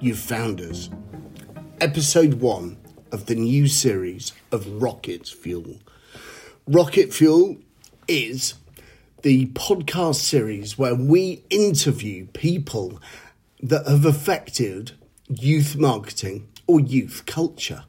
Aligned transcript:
you've 0.00 0.18
found 0.18 0.60
us. 0.60 0.88
Episode 1.80 2.34
1 2.34 2.76
of 3.12 3.26
the 3.26 3.34
new 3.34 3.68
series 3.68 4.32
of 4.50 4.66
Rocket 4.80 5.28
Fuel. 5.28 5.78
Rocket 6.66 7.12
Fuel 7.12 7.56
is 8.08 8.54
the 9.22 9.46
podcast 9.48 10.16
series 10.16 10.78
where 10.78 10.94
we 10.94 11.44
interview 11.50 12.26
people 12.28 13.00
that 13.62 13.86
have 13.86 14.06
affected 14.06 14.92
youth 15.28 15.76
marketing 15.76 16.48
or 16.66 16.80
youth 16.80 17.24
culture. 17.26 17.84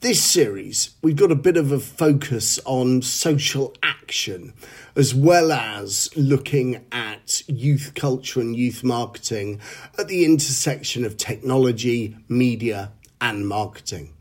This 0.00 0.22
series, 0.22 0.90
we've 1.02 1.16
got 1.16 1.32
a 1.32 1.34
bit 1.34 1.56
of 1.56 1.72
a 1.72 1.80
focus 1.80 2.60
on 2.64 3.02
social 3.02 3.74
action 3.82 4.54
as 4.94 5.12
well 5.12 5.50
as 5.50 6.08
looking 6.16 6.86
at 6.92 7.42
youth 7.48 7.94
culture 7.96 8.40
and 8.40 8.54
youth 8.54 8.84
marketing 8.84 9.58
at 9.98 10.06
the 10.06 10.24
intersection 10.24 11.04
of 11.04 11.16
technology, 11.16 12.16
media, 12.28 12.92
and 13.20 13.48
marketing. 13.48 14.14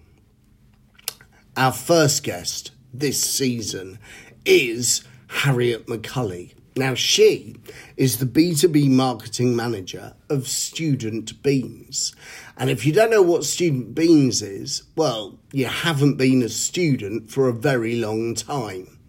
Our 1.55 1.71
first 1.71 2.23
guest 2.23 2.71
this 2.91 3.21
season 3.21 3.99
is 4.45 5.03
Harriet 5.27 5.85
McCulley. 5.85 6.56
Now, 6.77 6.93
she 6.93 7.55
is 7.97 8.19
the 8.19 8.25
B2B 8.27 8.87
marketing 8.89 9.55
manager 9.55 10.13
of 10.29 10.47
Student 10.47 11.41
Beans. 11.41 12.15
And 12.55 12.69
if 12.69 12.85
you 12.85 12.93
don't 12.93 13.09
know 13.09 13.23
what 13.23 13.45
Student 13.45 13.95
Beans 13.95 14.43
is, 14.43 14.83
well, 14.95 15.39
you 15.51 15.65
haven't 15.65 16.17
been 16.17 16.43
a 16.43 16.49
student 16.49 17.31
for 17.31 17.49
a 17.49 17.53
very 17.53 17.95
long 17.95 18.35
time. 18.35 18.99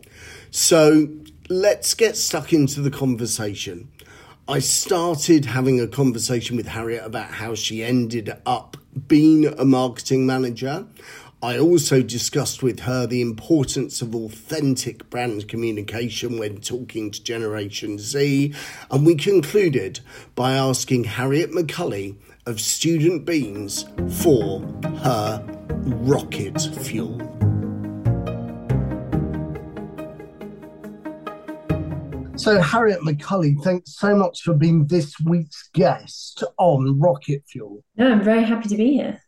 So 0.50 1.08
let's 1.50 1.92
get 1.92 2.16
stuck 2.16 2.54
into 2.54 2.80
the 2.80 2.90
conversation. 2.90 3.90
I 4.48 4.60
started 4.60 5.44
having 5.44 5.78
a 5.78 5.86
conversation 5.86 6.56
with 6.56 6.68
Harriet 6.68 7.04
about 7.04 7.32
how 7.32 7.54
she 7.54 7.84
ended 7.84 8.34
up 8.46 8.78
being 9.06 9.44
a 9.44 9.66
marketing 9.66 10.24
manager. 10.24 10.86
I 11.40 11.56
also 11.56 12.02
discussed 12.02 12.64
with 12.64 12.80
her 12.80 13.06
the 13.06 13.20
importance 13.20 14.02
of 14.02 14.12
authentic 14.12 15.08
brand 15.08 15.46
communication 15.46 16.36
when 16.36 16.60
talking 16.60 17.12
to 17.12 17.22
Generation 17.22 17.98
Z, 17.98 18.52
and 18.90 19.06
we 19.06 19.14
concluded 19.14 20.00
by 20.34 20.54
asking 20.54 21.04
Harriet 21.04 21.52
McCulley 21.52 22.16
of 22.46 22.60
Student 22.60 23.24
Beans 23.24 23.84
for 24.20 24.62
her 25.02 25.44
rocket 25.84 26.60
fuel. 26.60 27.18
So, 32.34 32.60
Harriet 32.60 33.00
McCulley, 33.02 33.62
thanks 33.62 33.96
so 33.96 34.16
much 34.16 34.42
for 34.42 34.54
being 34.54 34.86
this 34.86 35.14
week's 35.20 35.70
guest 35.72 36.42
on 36.56 36.98
Rocket 36.98 37.44
Fuel. 37.48 37.84
No, 37.96 38.10
I'm 38.10 38.22
very 38.22 38.42
happy 38.42 38.68
to 38.68 38.76
be 38.76 38.92
here. 38.92 39.20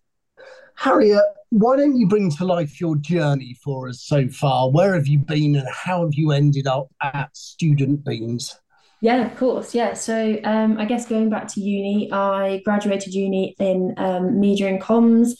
Harriet, 0.74 1.22
why 1.50 1.76
don't 1.76 1.96
you 1.96 2.06
bring 2.06 2.30
to 2.30 2.44
life 2.44 2.80
your 2.80 2.96
journey 2.96 3.56
for 3.62 3.88
us 3.88 4.02
so 4.02 4.28
far? 4.28 4.70
Where 4.70 4.94
have 4.94 5.08
you 5.08 5.18
been 5.18 5.56
and 5.56 5.68
how 5.68 6.02
have 6.02 6.14
you 6.14 6.30
ended 6.30 6.66
up 6.66 6.88
at 7.02 7.36
Student 7.36 8.04
Beans? 8.04 8.56
Yeah, 9.00 9.26
of 9.26 9.36
course. 9.36 9.74
Yeah. 9.74 9.94
So 9.94 10.38
um, 10.44 10.78
I 10.78 10.84
guess 10.84 11.06
going 11.06 11.30
back 11.30 11.48
to 11.48 11.60
uni, 11.60 12.12
I 12.12 12.60
graduated 12.64 13.14
uni 13.14 13.56
in 13.58 13.94
um, 13.96 14.38
media 14.38 14.68
and 14.68 14.80
comms. 14.80 15.32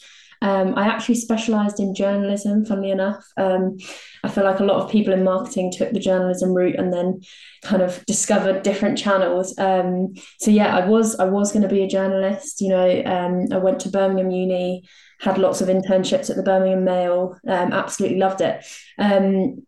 Um, 0.43 0.73
I 0.75 0.87
actually 0.87 1.15
specialised 1.15 1.79
in 1.79 1.93
journalism, 1.93 2.65
funnily 2.65 2.89
enough. 2.89 3.23
Um, 3.37 3.77
I 4.23 4.29
feel 4.29 4.43
like 4.43 4.59
a 4.59 4.63
lot 4.63 4.81
of 4.81 4.91
people 4.91 5.13
in 5.13 5.23
marketing 5.23 5.71
took 5.71 5.91
the 5.91 5.99
journalism 5.99 6.53
route 6.53 6.77
and 6.79 6.91
then 6.91 7.21
kind 7.61 7.83
of 7.83 8.03
discovered 8.07 8.63
different 8.63 8.97
channels. 8.97 9.57
Um, 9.59 10.15
so 10.39 10.49
yeah, 10.49 10.75
I 10.75 10.87
was 10.87 11.19
I 11.19 11.25
was 11.25 11.51
going 11.51 11.61
to 11.61 11.73
be 11.73 11.83
a 11.83 11.87
journalist. 11.87 12.59
You 12.59 12.69
know, 12.69 13.03
um, 13.05 13.47
I 13.51 13.57
went 13.57 13.79
to 13.81 13.89
Birmingham 13.89 14.31
Uni, 14.31 14.83
had 15.21 15.37
lots 15.37 15.61
of 15.61 15.69
internships 15.69 16.29
at 16.29 16.35
the 16.35 16.43
Birmingham 16.43 16.83
Mail. 16.83 17.37
Um, 17.47 17.71
absolutely 17.71 18.17
loved 18.17 18.41
it. 18.41 18.65
Um, 18.97 19.65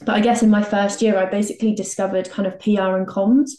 but 0.00 0.16
I 0.16 0.20
guess 0.20 0.42
in 0.42 0.50
my 0.50 0.62
first 0.62 1.02
year, 1.02 1.18
I 1.18 1.26
basically 1.26 1.74
discovered 1.74 2.30
kind 2.30 2.46
of 2.46 2.58
PR 2.58 2.96
and 2.96 3.06
comms 3.06 3.50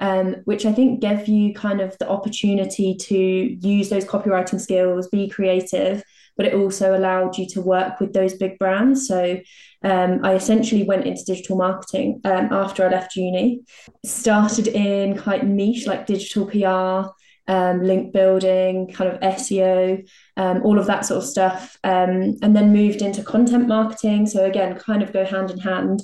um, 0.00 0.36
which 0.46 0.64
I 0.64 0.72
think 0.72 1.00
gave 1.00 1.28
you 1.28 1.54
kind 1.54 1.80
of 1.80 1.96
the 1.98 2.08
opportunity 2.08 2.96
to 2.96 3.16
use 3.16 3.90
those 3.90 4.06
copywriting 4.06 4.58
skills, 4.58 5.08
be 5.08 5.28
creative, 5.28 6.02
but 6.36 6.46
it 6.46 6.54
also 6.54 6.96
allowed 6.96 7.36
you 7.36 7.46
to 7.48 7.60
work 7.60 8.00
with 8.00 8.14
those 8.14 8.34
big 8.34 8.58
brands. 8.58 9.06
So 9.06 9.38
um, 9.84 10.20
I 10.24 10.34
essentially 10.34 10.84
went 10.84 11.06
into 11.06 11.24
digital 11.24 11.56
marketing 11.56 12.22
um, 12.24 12.48
after 12.50 12.84
I 12.84 12.90
left 12.90 13.14
uni. 13.14 13.60
Started 14.04 14.68
in 14.68 15.18
quite 15.18 15.46
niche 15.46 15.86
like 15.86 16.06
digital 16.06 16.46
PR, 16.46 17.10
um, 17.50 17.82
link 17.82 18.12
building, 18.12 18.86
kind 18.92 19.12
of 19.12 19.18
SEO, 19.20 20.08
um, 20.36 20.62
all 20.62 20.78
of 20.78 20.86
that 20.86 21.04
sort 21.04 21.18
of 21.18 21.28
stuff, 21.28 21.76
um, 21.82 22.36
and 22.42 22.54
then 22.54 22.72
moved 22.72 23.02
into 23.02 23.24
content 23.24 23.66
marketing. 23.66 24.26
So 24.26 24.44
again, 24.44 24.78
kind 24.78 25.02
of 25.02 25.12
go 25.12 25.24
hand 25.24 25.50
in 25.50 25.58
hand. 25.58 26.00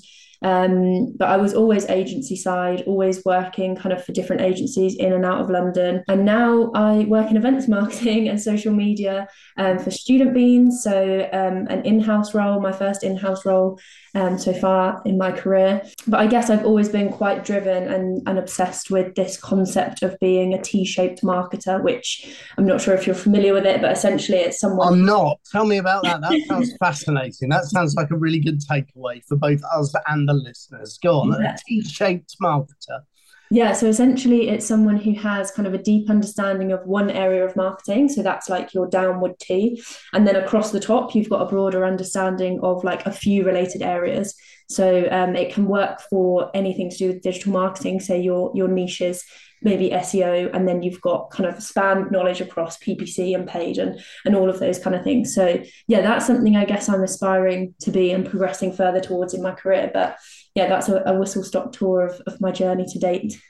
Um, 0.47 1.13
but 1.17 1.29
I 1.29 1.39
was 1.39 1.55
always 1.55 1.91
agency 1.91 2.37
side, 2.37 2.85
always 2.87 3.25
working 3.25 3.75
kind 3.75 3.93
of 3.93 4.05
for 4.05 4.13
different 4.13 4.43
agencies 4.43 4.95
in 4.95 5.13
and 5.13 5.25
out 5.25 5.41
of 5.41 5.51
London. 5.51 6.05
And 6.07 6.25
now 6.25 6.71
I 6.73 7.05
work 7.09 7.33
in 7.33 7.37
events 7.37 7.67
marketing 7.79 8.29
and 8.29 8.41
social 8.41 8.73
media 8.73 9.27
um, 9.57 9.81
for 9.81 9.91
Student 9.91 10.35
Beans. 10.35 10.85
So 10.85 11.29
um, 11.33 11.67
an 11.67 11.85
in 11.85 11.99
house 11.99 12.33
role, 12.33 12.61
my 12.61 12.71
first 12.71 13.03
in 13.03 13.17
house 13.17 13.45
role 13.45 13.81
um, 14.15 14.39
so 14.39 14.53
far 14.53 15.03
in 15.05 15.19
my 15.19 15.33
career. 15.33 15.83
But 16.07 16.21
I 16.21 16.29
guess 16.29 16.49
I've 16.49 16.65
always 16.65 16.89
been 16.89 17.11
quite 17.11 17.45
driven 17.45 17.89
and, 17.93 18.23
and 18.29 18.39
obsessed 18.39 18.89
with 18.89 19.17
this 19.17 19.37
concept 19.37 20.03
of 20.05 20.17
being 20.21 20.55
a 20.55 20.63
T 20.63 20.85
shaped 20.85 21.23
marketer, 21.23 21.83
which 21.83 22.39
I'm 22.57 22.67
not 22.67 22.81
sure 22.81 22.95
if 22.95 23.05
you're 23.05 23.17
familiar 23.17 23.53
with 23.53 23.67
it, 23.67 23.81
but 23.81 23.91
essentially 23.91 24.39
it's 24.39 24.61
someone. 24.61 24.93
I'm 24.93 25.05
not. 25.05 25.41
Tell 25.51 25.67
me 25.67 25.79
about 25.79 26.05
that. 26.05 26.21
That 26.21 26.41
sounds 26.47 26.73
fascinating. 26.79 27.49
That 27.49 27.65
sounds 27.65 27.97
like 27.97 28.13
a 28.13 28.17
really 28.17 28.39
good 28.39 28.61
takeaway 28.61 29.25
for 29.27 29.37
both 29.37 29.61
us 29.75 29.93
and 30.07 30.29
the 30.29 30.36
listeners. 30.37 30.99
Go 31.03 31.21
on, 31.21 31.41
yeah. 31.41 31.55
a 31.55 31.59
T 31.67 31.83
shaped 31.83 32.37
marketer. 32.43 33.01
Yeah, 33.49 33.75
so 33.75 33.87
essentially, 33.87 34.49
it's 34.49 34.67
someone 34.67 34.97
who 34.97 35.15
has 35.15 35.53
kind 35.53 35.69
of 35.69 35.75
a 35.75 35.79
deep 35.79 36.11
understanding 36.11 36.73
of 36.73 36.85
one 36.85 37.11
area 37.11 37.45
of 37.45 37.55
marketing. 37.55 38.09
So 38.09 38.23
that's 38.23 38.49
like 38.49 38.75
your 38.75 38.89
downward 38.89 39.39
T. 39.39 39.81
And 40.13 40.27
then 40.27 40.35
across 40.35 40.73
the 40.73 40.81
top, 40.81 41.15
you've 41.15 41.31
got 41.31 41.43
a 41.43 41.49
broader 41.49 41.85
understanding 41.85 42.59
of 42.65 42.83
like 42.83 43.07
a 43.07 43.13
few 43.13 43.45
related 43.45 43.83
areas. 43.83 44.35
So 44.69 45.07
um, 45.13 45.37
it 45.37 45.55
can 45.55 45.67
work 45.67 46.01
for 46.11 46.51
anything 46.55 46.91
to 46.91 46.97
do 46.97 47.07
with 47.09 47.23
digital 47.23 47.53
marketing, 47.53 48.01
say 48.01 48.21
your, 48.21 48.51
your 48.53 48.67
niches, 48.67 49.25
maybe 49.63 49.91
SEO, 49.91 50.51
and 50.53 50.69
then 50.69 50.83
you've 50.83 51.01
got 51.01 51.31
kind 51.31 51.49
of 51.49 51.63
spanned 51.63 52.11
knowledge 52.11 52.41
across 52.41 52.79
PPC 52.79 53.35
and 53.35 53.49
paid 53.49 53.79
and, 53.79 54.01
and 54.25 54.37
all 54.37 54.51
of 54.51 54.59
those 54.59 54.79
kind 54.79 54.95
of 54.95 55.03
things. 55.03 55.35
So 55.35 55.63
yeah, 55.89 56.03
that's 56.03 56.27
something 56.27 56.57
I 56.57 56.65
guess 56.65 56.89
I'm 56.89 57.03
aspiring 57.03 57.75
to 57.81 57.91
be 57.91 58.13
and 58.13 58.29
progressing 58.29 58.73
further 58.73 59.01
towards 59.01 59.35
in 59.35 59.43
my 59.43 59.53
career. 59.53 59.91
But 59.93 60.19
yeah, 60.55 60.69
that's 60.69 60.89
a, 60.89 61.03
a 61.07 61.19
whistle 61.19 61.45
stop 61.45 61.73
tour 61.73 62.07
of, 62.07 62.21
of 62.27 62.41
my 62.41 62.53
journey 62.53 62.87
to 62.87 62.99
date. 62.99 63.41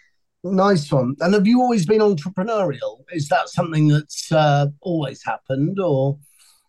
Nice 0.44 0.90
one. 0.92 1.16
And 1.20 1.34
have 1.34 1.46
you 1.46 1.60
always 1.60 1.86
been 1.86 2.00
entrepreneurial? 2.00 3.04
Is 3.10 3.28
that 3.28 3.48
something 3.48 3.88
that's 3.88 4.30
uh, 4.30 4.66
always 4.80 5.22
happened 5.24 5.80
or? 5.80 6.18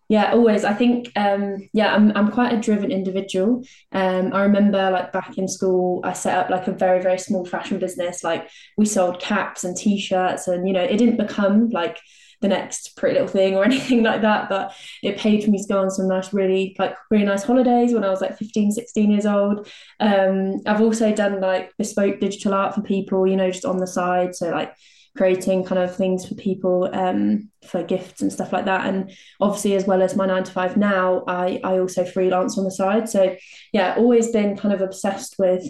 Yeah, 0.10 0.32
always. 0.32 0.64
I 0.64 0.74
think, 0.74 1.12
um, 1.18 1.58
yeah, 1.74 1.94
I'm, 1.94 2.16
I'm 2.16 2.32
quite 2.32 2.54
a 2.54 2.62
driven 2.62 2.92
individual. 2.92 3.64
Um, 3.92 4.34
I 4.34 4.44
remember 4.44 4.90
like 4.90 5.12
back 5.12 5.38
in 5.38 5.50
school, 5.50 6.00
I 6.06 6.14
set 6.14 6.38
up 6.38 6.50
like 6.50 6.68
a 6.68 6.72
very, 6.72 7.02
very 7.02 7.20
small 7.20 7.44
fashion 7.46 7.78
business. 7.78 8.24
Like 8.24 8.50
we 8.78 8.86
sold 8.86 9.20
caps 9.20 9.66
and 9.66 9.76
t-shirts 9.76 10.48
and, 10.48 10.66
you 10.66 10.74
know, 10.74 10.84
it 10.84 10.96
didn't 10.98 11.18
become 11.18 11.70
like 11.70 12.00
the 12.40 12.48
next 12.48 12.96
pretty 12.96 13.16
little 13.16 13.28
thing 13.28 13.56
or 13.56 13.64
anything 13.66 14.04
like 14.04 14.22
that 14.22 14.48
but 14.48 14.72
it 15.02 15.18
paid 15.18 15.44
for 15.44 15.50
me 15.50 15.60
to 15.60 15.68
go 15.68 15.82
on 15.82 15.90
some 15.90 16.08
nice 16.08 16.32
really 16.34 16.76
like 16.78 16.96
really 17.10 17.26
nice 17.26 17.42
holidays 17.42 17.96
when 17.96 18.04
i 18.04 18.10
was 18.12 18.22
like 18.22 18.38
15 18.38 18.72
16 18.72 19.10
years 19.10 19.26
old 19.26 19.68
um, 20.00 20.58
i've 20.68 20.80
also 20.80 21.12
done 21.16 21.42
like 21.42 21.76
bespoke 21.80 22.20
digital 22.20 22.54
art 22.54 22.76
for 22.76 22.82
people 22.84 23.26
you 23.26 23.36
know 23.36 23.50
just 23.50 23.66
on 23.66 23.78
the 23.78 23.88
side 23.88 24.36
so 24.36 24.52
like 24.52 24.72
creating 25.18 25.64
kind 25.66 25.82
of 25.82 25.96
things 25.96 26.28
for 26.28 26.36
people 26.36 26.90
um, 26.94 27.50
for 27.68 27.84
gifts 27.84 28.22
and 28.22 28.32
stuff 28.32 28.54
like 28.54 28.66
that 28.66 28.86
and 28.86 29.12
obviously 29.42 29.74
as 29.76 29.86
well 29.86 30.02
as 30.02 30.16
my 30.16 30.26
nine 30.26 30.44
to 30.44 30.52
five 30.52 30.78
now 30.78 31.24
i 31.28 31.60
i 31.64 31.80
also 31.80 32.06
freelance 32.06 32.58
on 32.58 32.64
the 32.64 32.72
side 32.72 33.10
so 33.10 33.36
yeah 33.74 33.96
always 33.98 34.32
been 34.32 34.56
kind 34.56 34.74
of 34.74 34.82
obsessed 34.82 35.36
with 35.40 35.64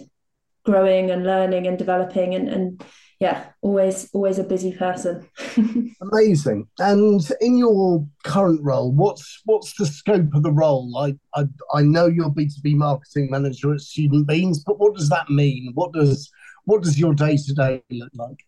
growing 0.65 1.09
and 1.09 1.23
learning 1.23 1.65
and 1.65 1.77
developing 1.77 2.35
and 2.35 2.49
and 2.49 2.83
yeah, 3.19 3.47
always 3.61 4.09
always 4.13 4.38
a 4.38 4.44
busy 4.44 4.73
person. 4.73 5.27
Amazing. 6.01 6.67
And 6.77 7.27
in 7.41 7.57
your 7.57 8.05
current 8.23 8.63
role, 8.63 8.91
what's 8.91 9.41
what's 9.45 9.73
the 9.75 9.88
scope 9.88 10.33
of 10.35 10.43
the 10.43 10.51
role? 10.51 10.95
I, 10.97 11.15
I 11.33 11.45
I 11.73 11.81
know 11.81 12.05
you're 12.05 12.29
B 12.29 12.45
two 12.45 12.61
B 12.61 12.75
marketing 12.75 13.29
manager 13.31 13.73
at 13.73 13.81
Student 13.81 14.27
Beans, 14.27 14.63
but 14.63 14.79
what 14.79 14.95
does 14.95 15.09
that 15.09 15.29
mean? 15.29 15.71
What 15.73 15.93
does 15.93 16.29
what 16.65 16.83
does 16.83 17.00
your 17.00 17.15
day 17.15 17.38
to 17.38 17.53
day 17.53 17.81
look 17.89 18.11
like? 18.13 18.45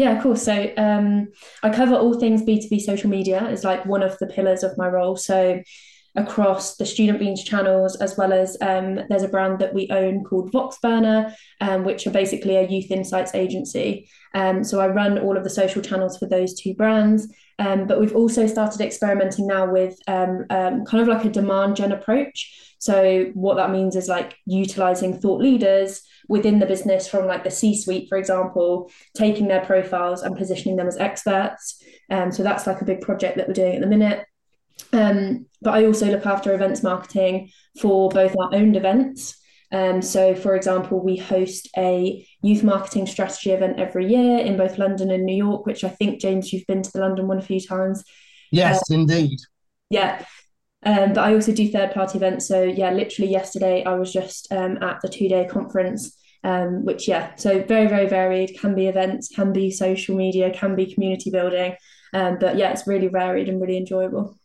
Yeah, 0.00 0.16
of 0.16 0.22
course. 0.22 0.42
So 0.42 0.72
um, 0.78 1.28
I 1.62 1.68
cover 1.68 1.94
all 1.94 2.18
things 2.18 2.42
B2B 2.42 2.80
social 2.80 3.10
media 3.10 3.42
as 3.42 3.64
like 3.64 3.84
one 3.84 4.02
of 4.02 4.16
the 4.16 4.28
pillars 4.28 4.62
of 4.62 4.78
my 4.78 4.88
role. 4.88 5.14
So 5.14 5.60
across 6.16 6.76
the 6.76 6.86
student 6.86 7.18
beans 7.18 7.44
channels 7.44 7.96
as 7.96 8.16
well 8.16 8.32
as 8.32 8.56
um, 8.62 8.98
there's 9.10 9.24
a 9.24 9.28
brand 9.28 9.58
that 9.58 9.74
we 9.74 9.90
own 9.90 10.24
called 10.24 10.50
voxburner 10.52 11.34
um, 11.60 11.84
which 11.84 12.06
are 12.06 12.10
basically 12.10 12.56
a 12.56 12.66
youth 12.66 12.90
insights 12.90 13.32
agency 13.32 14.08
um, 14.34 14.64
so 14.64 14.80
i 14.80 14.88
run 14.88 15.20
all 15.20 15.36
of 15.36 15.44
the 15.44 15.48
social 15.48 15.80
channels 15.80 16.18
for 16.18 16.26
those 16.26 16.52
two 16.60 16.74
brands 16.74 17.28
Um, 17.60 17.86
but 17.86 18.00
we've 18.00 18.16
also 18.16 18.48
started 18.48 18.80
experimenting 18.80 19.46
now 19.46 19.70
with 19.70 19.94
um, 20.08 20.46
um, 20.50 20.84
kind 20.84 21.02
of 21.02 21.08
like 21.08 21.26
a 21.26 21.30
demand 21.30 21.76
gen 21.76 21.92
approach. 21.92 22.74
So 22.78 23.30
what 23.34 23.56
that 23.58 23.70
means 23.70 23.94
is 23.96 24.08
like 24.08 24.34
utilizing 24.46 25.20
thought 25.20 25.42
leaders 25.42 26.02
within 26.30 26.58
the 26.58 26.66
business 26.66 27.06
from 27.06 27.26
like 27.26 27.44
the 27.44 27.50
C-suite, 27.50 28.08
for 28.08 28.16
example, 28.16 28.90
taking 29.14 29.48
their 29.48 29.64
profiles 29.64 30.22
and 30.22 30.36
positioning 30.36 30.76
them 30.76 30.88
as 30.88 30.96
experts. 30.96 31.82
Um, 32.08 32.32
so 32.32 32.42
that's 32.42 32.66
like 32.66 32.80
a 32.80 32.86
big 32.86 33.02
project 33.02 33.36
that 33.36 33.48
we're 33.48 33.54
doing 33.54 33.74
at 33.74 33.80
the 33.80 33.86
minute. 33.86 34.24
Um, 34.92 35.46
but 35.60 35.74
I 35.74 35.84
also 35.84 36.06
look 36.06 36.24
after 36.24 36.54
events 36.54 36.82
marketing 36.82 37.50
for 37.80 38.08
both 38.08 38.34
our 38.38 38.54
owned 38.54 38.76
events 38.76 39.40
um, 39.72 40.02
so, 40.02 40.34
for 40.34 40.56
example, 40.56 41.00
we 41.00 41.16
host 41.16 41.68
a 41.76 42.26
youth 42.42 42.64
marketing 42.64 43.06
strategy 43.06 43.52
event 43.52 43.78
every 43.78 44.06
year 44.10 44.38
in 44.38 44.56
both 44.56 44.78
London 44.78 45.10
and 45.10 45.24
New 45.24 45.36
York, 45.36 45.64
which 45.64 45.84
I 45.84 45.88
think, 45.88 46.20
James, 46.20 46.52
you've 46.52 46.66
been 46.66 46.82
to 46.82 46.90
the 46.90 47.00
London 47.00 47.28
one 47.28 47.38
a 47.38 47.42
few 47.42 47.60
times. 47.60 48.04
Yes, 48.50 48.78
uh, 48.90 48.94
indeed. 48.94 49.38
Yeah. 49.90 50.24
Um, 50.84 51.12
but 51.12 51.18
I 51.18 51.34
also 51.34 51.52
do 51.52 51.70
third 51.70 51.92
party 51.92 52.18
events. 52.18 52.48
So, 52.48 52.62
yeah, 52.64 52.90
literally 52.90 53.30
yesterday 53.30 53.84
I 53.84 53.94
was 53.94 54.12
just 54.12 54.50
um, 54.52 54.82
at 54.82 55.00
the 55.02 55.08
two 55.08 55.28
day 55.28 55.46
conference, 55.46 56.18
um, 56.44 56.84
which, 56.84 57.08
yeah, 57.08 57.34
so 57.36 57.62
very, 57.62 57.86
very 57.86 58.06
varied. 58.06 58.58
Can 58.58 58.74
be 58.74 58.86
events, 58.86 59.28
can 59.28 59.52
be 59.52 59.70
social 59.70 60.16
media, 60.16 60.52
can 60.52 60.74
be 60.74 60.92
community 60.92 61.30
building. 61.30 61.74
Um, 62.12 62.38
but 62.40 62.56
yeah, 62.56 62.70
it's 62.70 62.86
really 62.86 63.08
varied 63.08 63.48
and 63.48 63.60
really 63.60 63.76
enjoyable. 63.76 64.36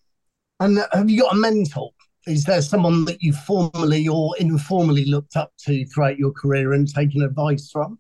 And 0.60 0.80
have 0.94 1.10
you 1.10 1.22
got 1.22 1.34
a 1.34 1.38
mentor? 1.38 1.92
is 2.28 2.44
there 2.44 2.62
someone 2.62 3.06
that 3.06 3.22
you 3.22 3.34
formally 3.34 4.08
or 4.08 4.36
informally 4.38 5.06
looked 5.06 5.36
up 5.36 5.52
to 5.60 5.86
throughout 5.86 6.18
your 6.18 6.32
career 6.32 6.74
and 6.74 6.88
taken 6.88 7.22
advice 7.22 7.70
from? 7.72 8.00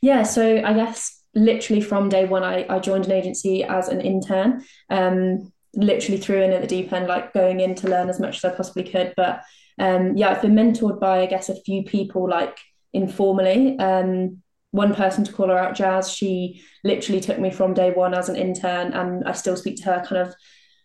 Yeah, 0.00 0.22
so 0.22 0.62
I 0.64 0.72
guess 0.72 1.22
literally 1.34 1.82
from 1.82 2.08
day 2.08 2.24
one, 2.24 2.42
I, 2.42 2.66
I 2.68 2.78
joined 2.78 3.06
an 3.06 3.12
agency 3.12 3.62
as 3.62 3.88
an 3.88 4.00
intern. 4.00 4.64
Um, 4.88 5.52
literally 5.74 6.18
threw 6.18 6.42
in 6.42 6.52
at 6.52 6.62
the 6.62 6.66
deep 6.66 6.92
end, 6.92 7.06
like 7.06 7.34
going 7.34 7.60
in 7.60 7.74
to 7.76 7.88
learn 7.88 8.08
as 8.08 8.18
much 8.18 8.36
as 8.36 8.44
I 8.44 8.56
possibly 8.56 8.84
could. 8.84 9.12
But 9.16 9.42
um, 9.78 10.16
yeah, 10.16 10.30
I've 10.30 10.42
been 10.42 10.54
mentored 10.54 10.98
by, 10.98 11.20
I 11.20 11.26
guess, 11.26 11.50
a 11.50 11.60
few 11.62 11.82
people 11.82 12.28
like 12.28 12.58
informally. 12.92 13.78
Um, 13.78 14.42
one 14.70 14.94
person 14.94 15.24
to 15.24 15.32
call 15.32 15.48
her 15.48 15.58
out, 15.58 15.74
Jazz, 15.74 16.12
she 16.12 16.62
literally 16.84 17.20
took 17.20 17.38
me 17.38 17.50
from 17.50 17.74
day 17.74 17.90
one 17.92 18.14
as 18.14 18.28
an 18.28 18.36
intern, 18.36 18.92
and 18.92 19.24
I 19.24 19.32
still 19.32 19.56
speak 19.56 19.76
to 19.78 19.84
her 19.84 20.04
kind 20.06 20.26
of 20.26 20.34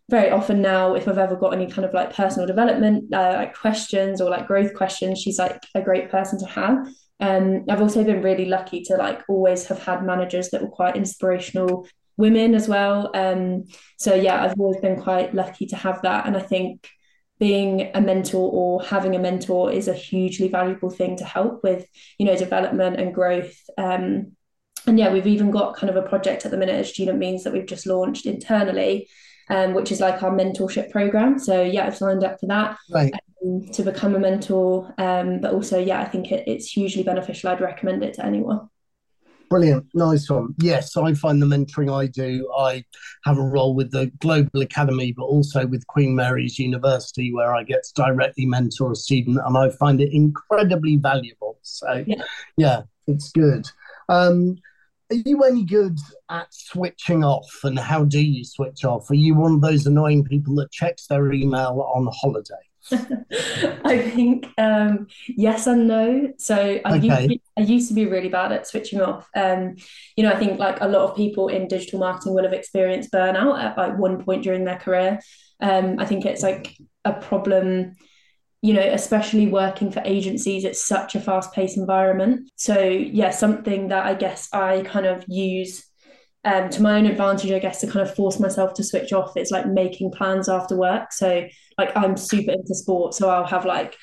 very 0.10 0.30
often 0.30 0.62
now. 0.62 0.94
If 0.94 1.08
i've 1.08 1.18
ever 1.18 1.36
got 1.36 1.54
any 1.54 1.68
kind 1.68 1.86
of 1.86 1.94
like 1.94 2.14
personal 2.14 2.46
development 2.46 3.14
uh, 3.14 3.34
like 3.36 3.58
questions 3.58 4.22
or 4.22 4.30
like 4.30 4.46
growth 4.46 4.74
questions 4.76 5.20
she's 5.20 5.40
like 5.40 5.60
a 5.74 5.82
great 5.82 6.12
person 6.12 6.38
to 6.40 6.46
have. 6.46 6.88
Um, 7.20 7.66
i've 7.70 7.82
also 7.82 8.04
been 8.04 8.22
really 8.22 8.46
lucky 8.46 8.84
to 8.84 8.96
like 8.96 9.22
always 9.30 9.66
have 9.68 9.84
had 9.84 10.04
managers 10.04 10.50
that 10.50 10.62
were 10.62 10.70
quite 10.70 10.96
inspirational 10.96 11.88
women 12.18 12.54
as 12.54 12.68
well. 12.68 13.10
Um, 13.16 13.66
so 13.98 14.14
yeah 14.14 14.44
i've 14.44 14.60
always 14.60 14.82
been 14.82 15.02
quite 15.02 15.34
lucky 15.34 15.66
to 15.68 15.76
have 15.76 16.02
that 16.02 16.28
and 16.28 16.36
i 16.36 16.42
think 16.42 16.88
being 17.42 17.92
a 17.94 18.00
mentor 18.00 18.50
or 18.54 18.82
having 18.84 19.16
a 19.16 19.20
mentor 19.20 19.72
is 19.72 19.90
a 19.90 19.94
hugely 19.94 20.48
valuable 20.48 20.90
thing 20.90 21.18
to 21.18 21.26
help 21.26 21.62
with 21.64 21.86
you 22.18 22.26
know 22.26 22.38
development 22.38 23.00
and 23.00 23.14
growth 23.14 23.56
um, 23.78 24.32
and 24.88 24.98
yeah 24.98 25.12
we've 25.12 25.28
even 25.28 25.52
got 25.52 25.76
kind 25.76 25.90
of 25.90 25.96
a 25.96 26.08
project 26.08 26.46
at 26.46 26.52
the 26.52 26.58
minute 26.58 26.76
as 26.76 26.94
Student 26.94 27.20
Beans 27.20 27.44
that 27.44 27.52
we've 27.52 27.66
just 27.66 27.88
launched 27.88 28.26
internally 28.26 29.10
um, 29.52 29.74
which 29.74 29.92
is 29.92 30.00
like 30.00 30.24
our 30.24 30.32
mentorship 30.32 30.92
program. 30.92 31.38
So 31.38 31.62
yeah, 31.62 31.86
I've 31.86 31.98
signed 31.98 32.24
up 32.24 32.40
for 32.40 32.46
that 32.48 32.78
right. 32.90 33.14
um, 33.44 33.68
to 33.74 33.84
become 33.84 34.16
a 34.16 34.20
mentor. 34.20 34.94
Um, 34.98 35.42
but 35.42 35.54
also, 35.54 35.78
yeah, 35.78 36.00
I 36.00 36.06
think 36.06 36.32
it, 36.32 36.48
it's 36.48 36.72
hugely 36.72 37.04
beneficial. 37.04 37.50
I'd 37.50 37.60
recommend 37.60 38.02
it 38.02 38.14
to 38.14 38.26
anyone. 38.26 38.70
Brilliant, 39.52 39.86
nice 39.94 40.30
one. 40.30 40.56
Yes, 40.60 40.96
I 40.96 41.14
find 41.14 41.42
the 41.42 41.46
mentoring 41.46 41.94
I 41.94 42.08
do. 42.08 42.50
I 42.58 42.86
have 43.26 43.38
a 43.38 43.44
role 43.44 43.76
with 43.76 43.92
the 43.92 44.10
Global 44.22 44.62
Academy, 44.62 45.12
but 45.12 45.26
also 45.26 45.68
with 45.68 45.86
Queen 45.88 46.16
Mary's 46.16 46.58
University, 46.58 47.34
where 47.34 47.54
I 47.54 47.64
get 47.64 47.84
to 47.84 47.94
directly 47.94 48.46
mentor 48.46 48.94
a 48.94 48.96
student, 48.96 49.42
and 49.46 49.58
I 49.58 49.70
find 49.72 50.00
it 50.00 50.14
incredibly 50.14 50.96
valuable. 50.96 51.60
So, 51.64 52.06
yeah, 52.08 52.24
yeah 52.56 52.82
it's 53.08 53.34
good. 53.34 53.68
Um, 54.08 54.56
are 55.12 55.16
you 55.16 55.44
any 55.44 55.66
good 55.66 56.00
at 56.30 56.48
switching 56.54 57.26
off 57.26 57.52
and 57.66 57.78
how 57.78 58.06
do 58.06 58.22
you 58.22 58.46
switch 58.46 58.86
off 58.86 59.12
are 59.12 59.16
you 59.16 59.36
one 59.36 59.56
of 59.56 59.62
those 59.62 59.86
annoying 59.86 60.24
people 60.24 60.56
that 60.56 60.72
checks 60.72 61.08
their 61.08 61.34
email 61.34 61.86
on 61.94 62.08
holiday 62.14 62.71
I 62.92 64.12
think 64.14 64.48
um, 64.58 65.08
yes 65.28 65.68
and 65.68 65.88
no. 65.88 66.34
So 66.38 66.56
I, 66.56 66.98
okay. 66.98 67.08
used 67.08 67.30
to, 67.30 67.40
I 67.58 67.62
used 67.62 67.88
to 67.90 67.94
be 67.94 68.06
really 68.06 68.30
bad 68.30 68.52
at 68.52 68.68
switching 68.68 69.02
off. 69.02 69.30
Um, 69.36 69.76
you 70.16 70.24
know, 70.24 70.32
I 70.32 70.38
think 70.38 70.60
like 70.60 70.82
a 70.82 70.88
lot 70.88 71.10
of 71.10 71.16
people 71.16 71.48
in 71.48 71.68
digital 71.68 72.00
marketing 72.00 72.34
will 72.34 72.44
have 72.44 72.54
experienced 72.54 73.12
burnout 73.12 73.62
at 73.62 73.78
like 73.78 73.98
one 73.98 74.24
point 74.24 74.44
during 74.44 74.66
their 74.66 74.80
career. 74.80 75.20
Um, 75.60 76.00
I 76.00 76.06
think 76.06 76.26
it's 76.26 76.42
like 76.42 76.76
a 77.06 77.14
problem 77.14 77.96
you 78.64 78.74
know, 78.74 78.82
especially 78.82 79.48
working 79.48 79.92
for 79.92 80.04
agencies, 80.06 80.66
it's 80.66 80.86
such 80.86 81.16
a 81.16 81.20
fast 81.20 81.52
paced 81.52 81.78
environment. 81.78 82.52
So, 82.56 82.80
yeah, 82.80 83.32
something 83.32 83.88
that 83.88 84.06
I 84.06 84.14
guess 84.14 84.50
I 84.54 84.84
kind 84.84 85.08
of 85.08 85.26
use 85.28 85.84
um, 86.44 86.70
to 86.70 86.82
my 86.82 86.98
own 86.98 87.06
advantage, 87.06 87.52
I 87.52 87.60
guess, 87.60 87.82
to 87.82 87.88
kind 87.88 88.08
of 88.08 88.16
force 88.16 88.40
myself 88.40 88.74
to 88.76 88.84
switch 88.84 89.14
off 89.14 89.38
It's 89.38 89.52
like 89.52 89.68
making 89.68 90.12
plans 90.12 90.50
after 90.50 90.76
work. 90.76 91.14
So, 91.14 91.48
like, 91.78 91.96
I'm 91.96 92.18
super 92.18 92.52
into 92.52 92.76
sport. 92.76 93.14
So, 93.14 93.30
I'll 93.30 93.46
have 93.46 93.66
like 93.66 93.96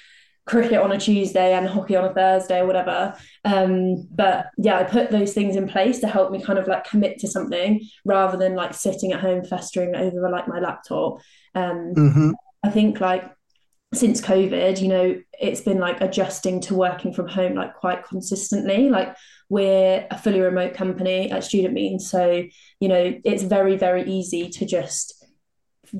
cricket 0.49 0.79
on 0.79 0.93
a 0.93 0.99
Tuesday 0.99 1.53
and 1.53 1.69
hockey 1.69 1.95
on 1.95 2.07
a 2.07 2.15
Thursday 2.15 2.61
or 2.61 2.67
whatever. 2.67 3.15
Um, 3.45 4.09
but 4.11 4.47
yeah, 4.57 4.79
I 4.79 4.85
put 4.85 5.11
those 5.11 5.35
things 5.35 5.57
in 5.57 5.69
place 5.69 6.01
to 6.01 6.09
help 6.09 6.33
me 6.33 6.43
kind 6.43 6.59
of 6.59 6.67
like 6.67 6.85
commit 6.85 7.19
to 7.19 7.29
something 7.29 7.87
rather 8.05 8.37
than 8.37 8.55
like 8.55 8.73
sitting 8.75 9.13
at 9.13 9.21
home 9.21 9.45
festering 9.45 9.95
over 9.95 10.31
like 10.31 10.49
my 10.49 10.59
laptop. 10.59 11.19
Um, 11.55 11.93
mm-hmm. 11.95 12.31
I 12.65 12.71
think 12.71 13.01
like 13.01 13.31
since 13.95 14.21
COVID, 14.21 14.81
you 14.83 14.89
know, 14.89 15.21
it's 15.41 15.63
been 15.63 15.79
like 15.79 16.01
adjusting 16.01 16.61
to 16.63 16.75
working 16.75 17.13
from 17.13 17.27
home 17.27 17.55
like 17.55 17.75
quite 17.75 18.05
consistently. 18.05 18.91
Like 18.91 19.17
we're 19.49 20.07
a 20.11 20.19
fully 20.19 20.41
remote 20.41 20.75
company 20.75 21.31
at 21.31 21.45
Student 21.45 21.75
Beans, 21.75 22.11
so 22.11 22.45
you 22.81 22.89
know, 22.89 23.15
it's 23.25 23.43
very 23.43 23.77
very 23.77 24.05
easy 24.05 24.51
to 24.51 24.67
just 24.67 25.15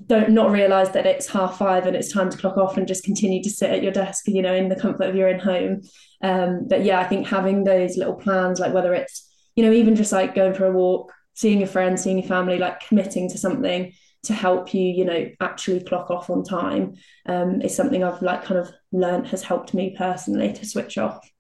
don't 0.07 0.31
not 0.31 0.51
realize 0.51 0.91
that 0.91 1.07
it's 1.07 1.29
half 1.29 1.57
five 1.57 1.87
and 1.87 1.97
it's 1.97 2.13
time 2.13 2.29
to 2.29 2.37
clock 2.37 2.59
off 2.59 2.77
and 2.77 2.87
just 2.87 3.05
continue 3.05 3.43
to 3.43 3.49
sit 3.49 3.71
at 3.71 3.83
your 3.83 3.93
desk, 3.93 4.29
you 4.29 4.43
know, 4.43 4.55
in 4.55 4.69
the 4.69 4.77
comfort 4.77 5.09
of 5.09 5.15
your 5.15 5.31
own 5.31 5.39
home. 5.39 5.81
Um, 6.23 6.69
but 6.69 6.85
yeah, 6.85 7.01
I 7.01 7.05
think 7.05 7.27
having 7.27 7.65
those 7.65 7.97
little 7.97 8.17
plans, 8.17 8.61
like 8.61 8.75
whether 8.75 8.93
it's 8.93 9.27
you 9.57 9.65
know 9.65 9.73
even 9.73 9.97
just 9.97 10.13
like 10.13 10.35
going 10.35 10.53
for 10.53 10.67
a 10.67 10.73
walk, 10.73 11.11
seeing 11.33 11.59
your 11.59 11.69
friends, 11.69 12.03
seeing 12.03 12.19
your 12.19 12.29
family, 12.29 12.59
like 12.59 12.81
committing 12.81 13.31
to 13.31 13.39
something 13.39 13.95
to 14.25 14.35
help 14.35 14.75
you, 14.75 14.83
you 14.83 15.05
know, 15.05 15.31
actually 15.41 15.81
clock 15.81 16.11
off 16.11 16.31
on 16.31 16.43
time 16.43 16.95
um, 17.27 17.63
is 17.63 17.75
something 17.75 18.03
I've 18.03 18.23
like 18.23 18.45
kind 18.45 18.59
of 18.59 18.71
learned 18.93 19.29
has 19.29 19.43
helped 19.43 19.75
me 19.75 19.95
personally 19.97 20.53
to 20.53 20.67
switch 20.67 20.99
off. 20.99 21.31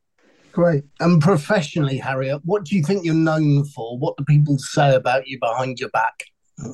Great. 0.52 0.84
And 1.00 1.20
professionally, 1.20 1.98
Harriet, 1.98 2.40
what 2.44 2.64
do 2.64 2.76
you 2.76 2.82
think 2.82 3.04
you're 3.04 3.14
known 3.14 3.64
for? 3.64 3.98
What 3.98 4.16
do 4.16 4.24
people 4.24 4.58
say 4.58 4.94
about 4.94 5.26
you 5.26 5.38
behind 5.40 5.78
your 5.78 5.90
back? 5.90 6.24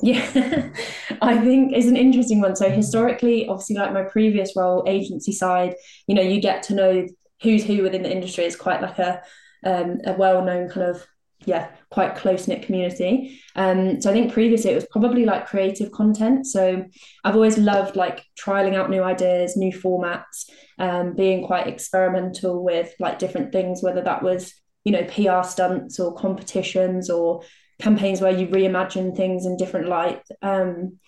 Yeah, 0.01 0.71
I 1.21 1.37
think 1.37 1.75
is 1.75 1.87
an 1.87 1.97
interesting 1.97 2.41
one. 2.41 2.55
So 2.55 2.69
historically, 2.69 3.47
obviously, 3.47 3.75
like 3.75 3.93
my 3.93 4.03
previous 4.03 4.55
role, 4.55 4.83
agency 4.87 5.31
side, 5.31 5.75
you 6.07 6.15
know, 6.15 6.23
you 6.23 6.41
get 6.41 6.63
to 6.63 6.73
know 6.73 7.07
who's 7.41 7.63
who 7.63 7.83
within 7.83 8.01
the 8.03 8.11
industry. 8.11 8.45
It's 8.45 8.55
quite 8.55 8.81
like 8.81 8.97
a 8.97 9.21
um, 9.63 9.99
a 10.05 10.13
well 10.13 10.43
known 10.43 10.69
kind 10.69 10.87
of 10.87 11.05
yeah, 11.45 11.69
quite 11.89 12.15
close 12.15 12.47
knit 12.47 12.63
community. 12.63 13.39
Um, 13.55 14.01
so 14.01 14.09
I 14.09 14.13
think 14.13 14.33
previously 14.33 14.71
it 14.71 14.75
was 14.75 14.87
probably 14.91 15.25
like 15.25 15.47
creative 15.47 15.91
content. 15.91 16.47
So 16.47 16.85
I've 17.23 17.35
always 17.35 17.57
loved 17.57 17.95
like 17.95 18.23
trialing 18.39 18.75
out 18.75 18.89
new 18.89 19.03
ideas, 19.03 19.55
new 19.55 19.71
formats, 19.71 20.49
um, 20.79 21.15
being 21.15 21.45
quite 21.45 21.67
experimental 21.67 22.63
with 22.63 22.93
like 22.99 23.19
different 23.19 23.51
things, 23.51 23.81
whether 23.81 24.01
that 24.01 24.23
was 24.23 24.53
you 24.83 24.91
know 24.91 25.03
PR 25.03 25.47
stunts 25.47 25.99
or 25.99 26.13
competitions 26.15 27.09
or 27.09 27.41
campaigns 27.79 28.21
where 28.21 28.37
you 28.37 28.47
reimagine 28.47 29.15
things 29.15 29.45
in 29.45 29.57
different 29.57 29.87
light. 29.87 30.21
Um, 30.41 30.99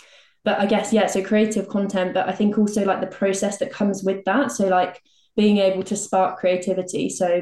but 0.44 0.60
I 0.60 0.66
guess 0.66 0.94
yeah, 0.94 1.08
so 1.08 1.24
creative 1.24 1.68
content, 1.68 2.14
but 2.14 2.30
I 2.30 2.32
think 2.32 2.58
also 2.58 2.86
like 2.86 3.02
the 3.02 3.08
process 3.08 3.58
that 3.58 3.72
comes 3.72 4.04
with 4.04 4.24
that. 4.26 4.52
So 4.52 4.68
like 4.68 5.02
being 5.36 5.58
able 5.58 5.84
to 5.84 5.96
spark 5.96 6.40
creativity. 6.40 7.10
So 7.10 7.42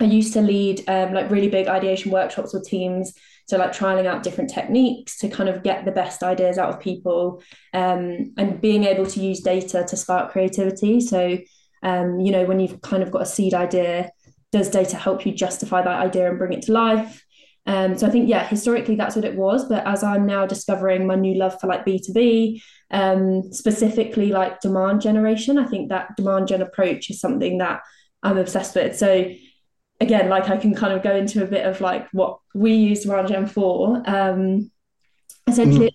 I 0.00 0.04
used 0.04 0.32
to 0.34 0.42
lead 0.42 0.84
um, 0.88 1.14
like 1.14 1.30
really 1.30 1.48
big 1.48 1.68
ideation 1.68 2.10
workshops 2.10 2.52
with 2.52 2.68
teams. 2.68 3.14
So, 3.48 3.58
like 3.58 3.72
trialing 3.72 4.06
out 4.06 4.24
different 4.24 4.50
techniques 4.50 5.18
to 5.18 5.28
kind 5.28 5.48
of 5.48 5.62
get 5.62 5.84
the 5.84 5.92
best 5.92 6.24
ideas 6.24 6.58
out 6.58 6.70
of 6.70 6.80
people 6.80 7.42
um, 7.72 8.34
and 8.36 8.60
being 8.60 8.84
able 8.84 9.06
to 9.06 9.20
use 9.20 9.40
data 9.40 9.86
to 9.88 9.96
spark 9.96 10.32
creativity. 10.32 11.00
So, 11.00 11.38
um, 11.82 12.18
you 12.18 12.32
know, 12.32 12.44
when 12.44 12.58
you've 12.58 12.80
kind 12.80 13.04
of 13.04 13.12
got 13.12 13.22
a 13.22 13.26
seed 13.26 13.54
idea, 13.54 14.10
does 14.50 14.68
data 14.68 14.96
help 14.96 15.24
you 15.24 15.32
justify 15.32 15.82
that 15.82 16.00
idea 16.00 16.28
and 16.28 16.38
bring 16.38 16.54
it 16.54 16.62
to 16.62 16.72
life? 16.72 17.24
Um, 17.66 17.98
so 17.98 18.06
I 18.06 18.10
think, 18.10 18.28
yeah, 18.28 18.46
historically 18.46 18.94
that's 18.96 19.16
what 19.16 19.24
it 19.24 19.36
was. 19.36 19.68
But 19.68 19.86
as 19.86 20.02
I'm 20.02 20.26
now 20.26 20.46
discovering 20.46 21.06
my 21.06 21.16
new 21.16 21.34
love 21.34 21.60
for 21.60 21.66
like 21.66 21.84
B2B, 21.84 22.60
um, 22.90 23.52
specifically 23.52 24.30
like 24.30 24.60
demand 24.60 25.00
generation, 25.00 25.58
I 25.58 25.66
think 25.66 25.88
that 25.90 26.16
demand 26.16 26.48
gen 26.48 26.62
approach 26.62 27.10
is 27.10 27.20
something 27.20 27.58
that 27.58 27.80
I'm 28.22 28.38
obsessed 28.38 28.74
with. 28.74 28.96
So 28.96 29.30
again, 30.00 30.28
like 30.28 30.48
I 30.48 30.56
can 30.56 30.74
kind 30.74 30.92
of 30.92 31.02
go 31.02 31.14
into 31.14 31.42
a 31.42 31.46
bit 31.46 31.66
of 31.66 31.80
like 31.80 32.08
what 32.12 32.38
we 32.54 32.74
used 32.74 33.06
Gen 33.06 33.46
for. 33.46 34.02
Um, 34.06 34.70
essentially 35.46 35.86
mm. 35.86 35.92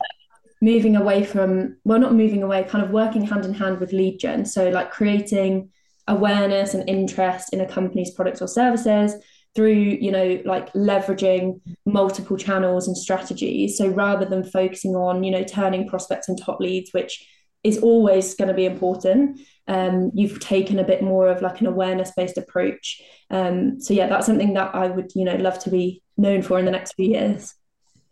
moving 0.61 0.95
away 0.95 1.23
from 1.23 1.77
well 1.83 1.99
not 1.99 2.13
moving 2.13 2.43
away 2.43 2.63
kind 2.63 2.83
of 2.83 2.91
working 2.91 3.25
hand 3.25 3.45
in 3.45 3.53
hand 3.53 3.79
with 3.79 3.93
lead 3.93 4.19
gen 4.19 4.45
so 4.45 4.69
like 4.69 4.91
creating 4.91 5.69
awareness 6.07 6.73
and 6.73 6.87
interest 6.89 7.53
in 7.53 7.61
a 7.61 7.67
company's 7.67 8.11
products 8.11 8.41
or 8.41 8.47
services 8.47 9.15
through 9.53 9.73
you 9.73 10.11
know 10.11 10.41
like 10.45 10.71
leveraging 10.73 11.59
multiple 11.85 12.37
channels 12.37 12.87
and 12.87 12.97
strategies 12.97 13.77
so 13.77 13.87
rather 13.87 14.25
than 14.25 14.43
focusing 14.43 14.95
on 14.95 15.23
you 15.23 15.31
know 15.31 15.43
turning 15.43 15.87
prospects 15.87 16.29
and 16.29 16.41
top 16.41 16.59
leads 16.59 16.91
which 16.93 17.27
is 17.63 17.77
always 17.79 18.33
going 18.35 18.47
to 18.47 18.53
be 18.53 18.65
important 18.65 19.39
um, 19.71 20.11
you've 20.13 20.41
taken 20.41 20.79
a 20.79 20.83
bit 20.83 21.01
more 21.01 21.29
of 21.29 21.41
like 21.41 21.61
an 21.61 21.67
awareness 21.67 22.11
based 22.15 22.37
approach. 22.37 23.01
Um, 23.29 23.79
so 23.79 23.93
yeah 23.93 24.07
that's 24.07 24.25
something 24.25 24.53
that 24.55 24.75
i 24.75 24.87
would 24.87 25.09
you 25.15 25.23
know 25.23 25.35
love 25.35 25.57
to 25.59 25.69
be 25.69 26.03
known 26.17 26.41
for 26.41 26.59
in 26.59 26.65
the 26.65 26.71
next 26.71 26.93
few 26.93 27.09
years. 27.09 27.55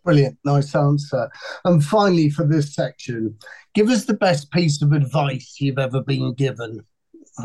Brilliant. 0.05 0.37
Nice 0.45 0.73
answer. 0.73 1.29
And 1.65 1.83
finally 1.83 2.29
for 2.29 2.47
this 2.47 2.73
section 2.73 3.37
give 3.75 3.89
us 3.89 4.05
the 4.05 4.13
best 4.13 4.49
piece 4.51 4.81
of 4.81 4.93
advice 4.93 5.57
you've 5.59 5.77
ever 5.77 6.01
been 6.01 6.33
given. 6.33 6.85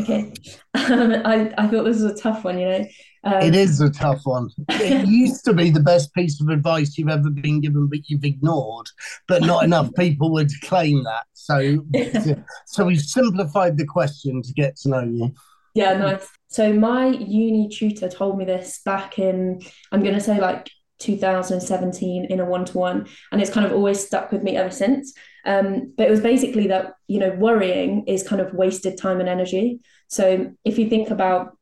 Okay. 0.01 0.33
Um, 0.87 1.13
I, 1.25 1.51
I 1.57 1.67
thought 1.69 1.85
this 1.85 2.03
was 2.03 2.13
a 2.13 2.15
tough 2.15 2.45
one 2.45 2.59
you 2.59 2.69
know 2.69 2.85
um, 3.25 3.43
it 3.43 3.55
is 3.55 3.81
a 3.81 3.91
tough 3.91 4.21
one. 4.25 4.51
It 4.69 5.07
used 5.09 5.45
to 5.47 5.55
be 5.55 5.71
the 5.71 5.81
best 5.81 6.13
piece 6.15 6.41
of 6.41 6.49
advice 6.49 6.99
you've 6.99 7.09
ever 7.09 7.31
been 7.31 7.61
given, 7.61 7.87
but 7.87 8.01
you've 8.09 8.25
ignored. 8.25 8.87
But 9.27 9.43
not 9.43 9.65
enough 9.65 9.91
people 9.99 10.31
would 10.33 10.51
claim 10.63 11.05
that. 11.05 11.25
So, 11.33 11.85
so 12.67 12.85
we've 12.85 13.01
simplified 13.01 13.79
the 13.79 13.87
question 13.87 14.43
to 14.43 14.53
get 14.53 14.77
to 14.77 14.89
know 14.91 15.03
you. 15.03 15.35
Yeah, 15.75 15.95
nice. 15.95 16.29
So 16.49 16.73
my 16.73 17.09
uni 17.09 17.69
tutor 17.69 18.09
told 18.09 18.39
me 18.39 18.45
this 18.45 18.81
back 18.85 19.19
in, 19.19 19.61
I'm 19.91 20.03
going 20.03 20.15
to 20.15 20.21
say 20.21 20.39
like 20.39 20.71
2017 20.99 22.27
in 22.27 22.41
a 22.41 22.45
one-to-one, 22.45 23.09
and 23.33 23.41
it's 23.41 23.51
kind 23.51 23.67
of 23.67 23.73
always 23.73 24.05
stuck 24.07 24.31
with 24.31 24.43
me 24.43 24.57
ever 24.57 24.71
since. 24.71 25.15
Um, 25.47 25.93
but 25.97 26.07
it 26.07 26.11
was 26.11 26.21
basically 26.21 26.69
that 26.69 26.95
you 27.07 27.19
know 27.19 27.31
worrying 27.31 28.05
is 28.07 28.27
kind 28.27 28.41
of 28.41 28.55
wasted 28.55 28.99
time 28.99 29.21
and 29.21 29.29
energy. 29.29 29.81
So 30.09 30.53
if 30.65 30.79
you 30.79 30.89
think 30.89 31.11
about 31.11 31.57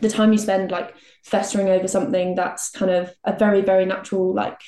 the 0.00 0.08
time 0.08 0.32
you 0.32 0.38
spend 0.38 0.70
like 0.70 0.94
festering 1.24 1.68
over 1.68 1.88
something 1.88 2.34
that's 2.34 2.70
kind 2.70 2.90
of 2.90 3.12
a 3.24 3.36
very 3.36 3.60
very 3.60 3.84
natural 3.84 4.34
like 4.34 4.60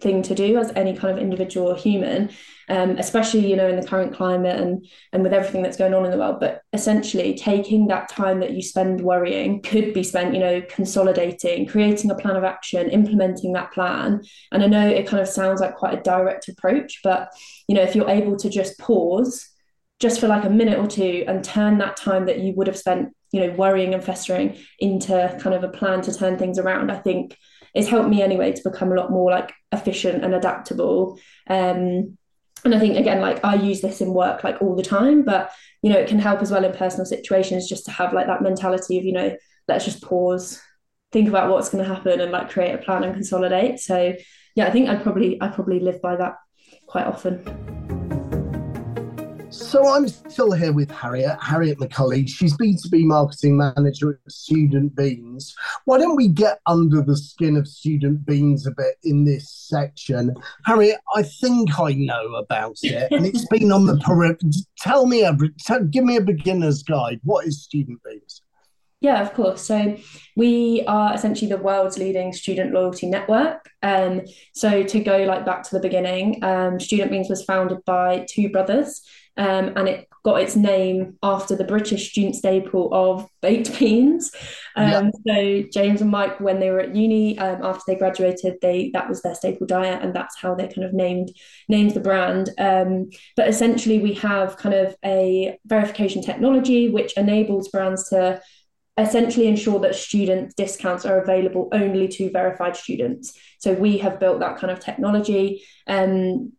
thing 0.00 0.22
to 0.22 0.34
do 0.34 0.58
as 0.58 0.72
any 0.76 0.96
kind 0.96 1.16
of 1.16 1.22
individual 1.22 1.68
or 1.68 1.76
human 1.76 2.30
um, 2.70 2.90
especially 2.98 3.50
you 3.50 3.56
know 3.56 3.68
in 3.68 3.78
the 3.78 3.86
current 3.86 4.14
climate 4.14 4.58
and 4.58 4.86
and 5.12 5.22
with 5.24 5.34
everything 5.34 5.62
that's 5.62 5.76
going 5.76 5.92
on 5.92 6.04
in 6.04 6.12
the 6.12 6.16
world. 6.16 6.38
But 6.38 6.62
essentially 6.72 7.34
taking 7.34 7.88
that 7.88 8.08
time 8.08 8.38
that 8.40 8.52
you 8.52 8.62
spend 8.62 9.00
worrying 9.00 9.60
could 9.60 9.92
be 9.92 10.04
spent 10.04 10.32
you 10.32 10.40
know 10.40 10.62
consolidating 10.70 11.66
creating 11.66 12.10
a 12.10 12.14
plan 12.14 12.36
of 12.36 12.44
action 12.44 12.88
implementing 12.88 13.52
that 13.52 13.72
plan. 13.72 14.22
And 14.52 14.62
i 14.62 14.66
know 14.66 14.88
it 14.88 15.06
kind 15.06 15.20
of 15.20 15.28
sounds 15.28 15.60
like 15.60 15.74
quite 15.74 15.98
a 15.98 16.02
direct 16.02 16.48
approach 16.48 17.00
but 17.02 17.30
you 17.66 17.74
know 17.74 17.82
if 17.82 17.96
you're 17.96 18.08
able 18.08 18.36
to 18.36 18.48
just 18.48 18.78
pause 18.78 19.49
just 20.00 20.18
for 20.18 20.26
like 20.26 20.44
a 20.44 20.50
minute 20.50 20.78
or 20.78 20.86
two 20.86 21.24
and 21.28 21.44
turn 21.44 21.78
that 21.78 21.96
time 21.96 22.26
that 22.26 22.40
you 22.40 22.52
would 22.56 22.66
have 22.66 22.76
spent 22.76 23.14
you 23.32 23.40
know 23.40 23.52
worrying 23.52 23.94
and 23.94 24.02
festering 24.02 24.56
into 24.78 25.38
kind 25.40 25.54
of 25.54 25.62
a 25.62 25.68
plan 25.68 26.00
to 26.02 26.12
turn 26.12 26.36
things 26.36 26.58
around 26.58 26.90
i 26.90 26.98
think 26.98 27.36
it's 27.74 27.88
helped 27.88 28.08
me 28.08 28.20
anyway 28.22 28.52
to 28.52 28.68
become 28.68 28.90
a 28.90 28.96
lot 28.96 29.12
more 29.12 29.30
like 29.30 29.52
efficient 29.70 30.24
and 30.24 30.34
adaptable. 30.34 31.20
Um 31.48 32.18
and 32.64 32.74
i 32.74 32.78
think 32.78 32.98
again 32.98 33.20
like 33.20 33.42
i 33.44 33.54
use 33.54 33.80
this 33.80 34.00
in 34.00 34.12
work 34.12 34.44
like 34.44 34.60
all 34.60 34.76
the 34.76 34.82
time 34.82 35.22
but 35.22 35.50
you 35.82 35.90
know 35.90 35.98
it 35.98 36.08
can 36.08 36.18
help 36.18 36.42
as 36.42 36.50
well 36.50 36.64
in 36.64 36.72
personal 36.72 37.06
situations 37.06 37.68
just 37.68 37.86
to 37.86 37.90
have 37.90 38.12
like 38.12 38.26
that 38.26 38.42
mentality 38.42 38.98
of 38.98 39.04
you 39.04 39.12
know 39.12 39.34
let's 39.66 39.84
just 39.84 40.02
pause 40.02 40.60
think 41.10 41.28
about 41.28 41.50
what's 41.50 41.70
going 41.70 41.82
to 41.82 41.94
happen 41.94 42.20
and 42.20 42.32
like 42.32 42.50
create 42.50 42.74
a 42.74 42.78
plan 42.78 43.02
and 43.02 43.14
consolidate. 43.14 43.80
So 43.80 44.14
yeah 44.56 44.66
i 44.66 44.70
think 44.70 44.88
i 44.88 44.96
probably 44.96 45.40
i 45.40 45.48
probably 45.48 45.80
live 45.80 46.02
by 46.02 46.16
that 46.16 46.34
quite 46.86 47.06
often 47.06 47.99
so 49.60 49.86
I'm 49.88 50.08
still 50.08 50.52
here 50.52 50.72
with 50.72 50.90
Harriet, 50.90 51.36
Harriet 51.40 51.78
McCulley. 51.78 52.28
She's 52.28 52.56
B2B 52.56 53.04
marketing 53.04 53.56
manager 53.56 54.20
at 54.24 54.32
Student 54.32 54.96
Beans. 54.96 55.54
Why 55.84 55.98
don't 55.98 56.16
we 56.16 56.28
get 56.28 56.60
under 56.66 57.02
the 57.02 57.16
skin 57.16 57.56
of 57.56 57.68
Student 57.68 58.24
Beans 58.26 58.66
a 58.66 58.70
bit 58.70 58.96
in 59.04 59.24
this 59.24 59.50
section? 59.50 60.34
Harriet, 60.64 60.98
I 61.14 61.22
think 61.22 61.78
I 61.78 61.92
know 61.92 62.34
about 62.36 62.76
it, 62.82 63.12
and 63.12 63.26
it's 63.26 63.46
been 63.46 63.70
on 63.70 63.86
the 63.86 63.98
periphery. 63.98 64.50
Tell 64.78 65.06
me, 65.06 65.24
every, 65.24 65.50
tell, 65.60 65.84
give 65.84 66.04
me 66.04 66.16
a 66.16 66.22
beginner's 66.22 66.82
guide. 66.82 67.20
What 67.22 67.46
is 67.46 67.62
Student 67.62 68.00
Beans? 68.04 68.42
Yeah, 69.00 69.22
of 69.22 69.32
course. 69.32 69.62
So 69.62 69.96
we 70.36 70.84
are 70.86 71.14
essentially 71.14 71.48
the 71.48 71.56
world's 71.56 71.96
leading 71.96 72.34
student 72.34 72.72
loyalty 72.72 73.06
network. 73.06 73.70
Um, 73.82 74.22
so 74.52 74.82
to 74.82 75.00
go 75.00 75.24
like 75.24 75.46
back 75.46 75.62
to 75.62 75.70
the 75.74 75.80
beginning, 75.80 76.44
um, 76.44 76.78
Student 76.78 77.10
Beans 77.10 77.30
was 77.30 77.42
founded 77.42 77.78
by 77.86 78.26
two 78.28 78.50
brothers, 78.50 79.00
um, 79.40 79.72
and 79.74 79.88
it 79.88 80.06
got 80.22 80.42
its 80.42 80.54
name 80.54 81.16
after 81.22 81.56
the 81.56 81.64
British 81.64 82.10
student 82.10 82.36
staple 82.36 82.90
of 82.92 83.26
baked 83.40 83.78
beans. 83.78 84.32
Um, 84.76 85.10
So 85.26 85.62
James 85.72 86.02
and 86.02 86.10
Mike, 86.10 86.38
when 86.40 86.60
they 86.60 86.70
were 86.70 86.80
at 86.80 86.94
uni, 86.94 87.38
um, 87.38 87.64
after 87.64 87.82
they 87.86 87.96
graduated, 87.96 88.56
they 88.60 88.90
that 88.92 89.08
was 89.08 89.22
their 89.22 89.34
staple 89.34 89.66
diet, 89.66 90.02
and 90.02 90.14
that's 90.14 90.38
how 90.38 90.54
they 90.54 90.68
kind 90.68 90.84
of 90.84 90.92
named 90.92 91.32
named 91.70 91.92
the 91.94 92.00
brand. 92.00 92.50
Um, 92.58 93.08
but 93.34 93.48
essentially, 93.48 93.98
we 93.98 94.12
have 94.14 94.58
kind 94.58 94.74
of 94.74 94.94
a 95.02 95.58
verification 95.64 96.20
technology 96.20 96.90
which 96.90 97.14
enables 97.16 97.68
brands 97.68 98.10
to 98.10 98.42
essentially 98.98 99.46
ensure 99.46 99.80
that 99.80 99.94
student 99.94 100.54
discounts 100.56 101.06
are 101.06 101.22
available 101.22 101.70
only 101.72 102.08
to 102.08 102.30
verified 102.30 102.76
students. 102.76 103.32
So 103.58 103.72
we 103.72 103.96
have 103.98 104.20
built 104.20 104.40
that 104.40 104.58
kind 104.58 104.70
of 104.70 104.80
technology. 104.80 105.62
Um, 105.86 106.52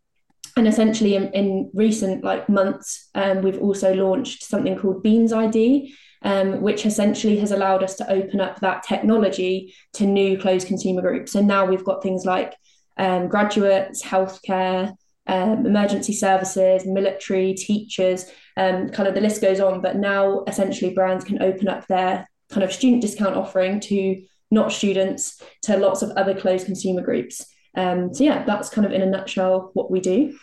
and 0.58 0.68
essentially 0.68 1.16
in, 1.16 1.32
in 1.32 1.72
recent 1.74 2.24
like 2.24 2.50
months, 2.50 3.10
um, 3.16 3.42
we've 3.42 3.62
also 3.62 3.94
launched 3.94 4.44
something 4.44 4.78
called 4.78 5.04
Beans 5.04 5.34
ID, 5.34 5.96
um, 6.24 6.62
which 6.62 6.86
essentially 6.86 7.38
has 7.38 7.52
allowed 7.52 7.84
us 7.84 7.96
to 7.96 8.12
open 8.12 8.42
up 8.42 8.60
that 8.60 8.84
technology 8.84 9.74
to 9.94 10.06
new 10.06 10.38
closed 10.38 10.68
consumer 10.68 11.02
groups. 11.02 11.36
And 11.36 11.48
now 11.48 11.66
we've 11.66 11.84
got 11.84 12.04
things 12.04 12.26
like 12.26 12.56
um, 12.98 13.28
graduates, 13.28 14.04
healthcare, 14.04 14.94
um, 15.28 15.66
emergency 15.66 16.14
services, 16.14 16.86
military, 16.86 17.54
teachers, 17.54 18.26
um, 18.58 18.90
kind 18.90 19.08
of 19.08 19.16
the 19.16 19.22
list 19.22 19.42
goes 19.42 19.60
on. 19.60 19.82
But 19.82 19.96
now 19.98 20.44
essentially 20.48 20.94
brands 20.94 21.24
can 21.24 21.42
open 21.42 21.68
up 21.68 21.88
their 21.88 22.28
kind 22.50 22.64
of 22.64 22.74
student 22.74 23.02
discount 23.02 23.36
offering 23.36 23.80
to 23.80 24.22
not 24.52 24.72
students 24.72 25.42
to 25.64 25.78
lots 25.78 26.02
of 26.02 26.12
other 26.12 26.36
closed 26.36 26.66
consumer 26.66 27.02
groups. 27.02 27.46
Um, 27.76 28.14
so 28.14 28.24
yeah, 28.24 28.44
that's 28.44 28.70
kind 28.70 28.86
of 28.86 28.92
in 28.92 29.02
a 29.02 29.06
nutshell 29.06 29.72
what 29.74 29.92
we 29.92 30.00
do. 30.00 30.38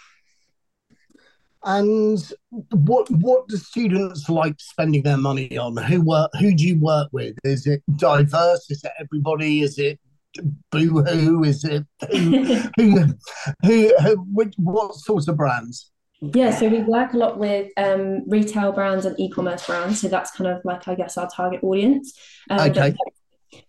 And 1.64 2.18
what 2.70 3.10
what 3.10 3.48
do 3.48 3.56
students 3.56 4.28
like 4.28 4.54
spending 4.58 5.02
their 5.02 5.16
money 5.16 5.58
on? 5.58 5.76
Who 5.76 6.00
work? 6.02 6.30
Who 6.40 6.54
do 6.54 6.66
you 6.66 6.78
work 6.78 7.08
with? 7.12 7.36
Is 7.44 7.66
it 7.66 7.82
diverse? 7.96 8.70
Is 8.70 8.84
it 8.84 8.92
everybody? 9.00 9.62
Is 9.62 9.78
it 9.78 9.98
boohoo? 10.70 11.42
Is 11.42 11.64
it 11.64 11.84
who, 12.10 12.44
who, 12.76 13.04
who, 13.64 13.92
who, 13.98 14.24
what 14.56 14.94
sorts 14.94 15.28
of 15.28 15.36
brands? 15.36 15.90
Yeah, 16.20 16.50
so 16.50 16.68
we 16.68 16.82
work 16.82 17.12
a 17.12 17.16
lot 17.16 17.38
with 17.38 17.70
um, 17.76 18.28
retail 18.28 18.72
brands 18.72 19.04
and 19.04 19.18
e-commerce 19.20 19.64
brands. 19.66 20.00
So 20.00 20.08
that's 20.08 20.32
kind 20.32 20.50
of 20.50 20.60
like 20.64 20.88
I 20.88 20.94
guess 20.94 21.16
our 21.16 21.28
target 21.28 21.62
audience. 21.62 22.12
Um, 22.50 22.70
okay. 22.70 22.96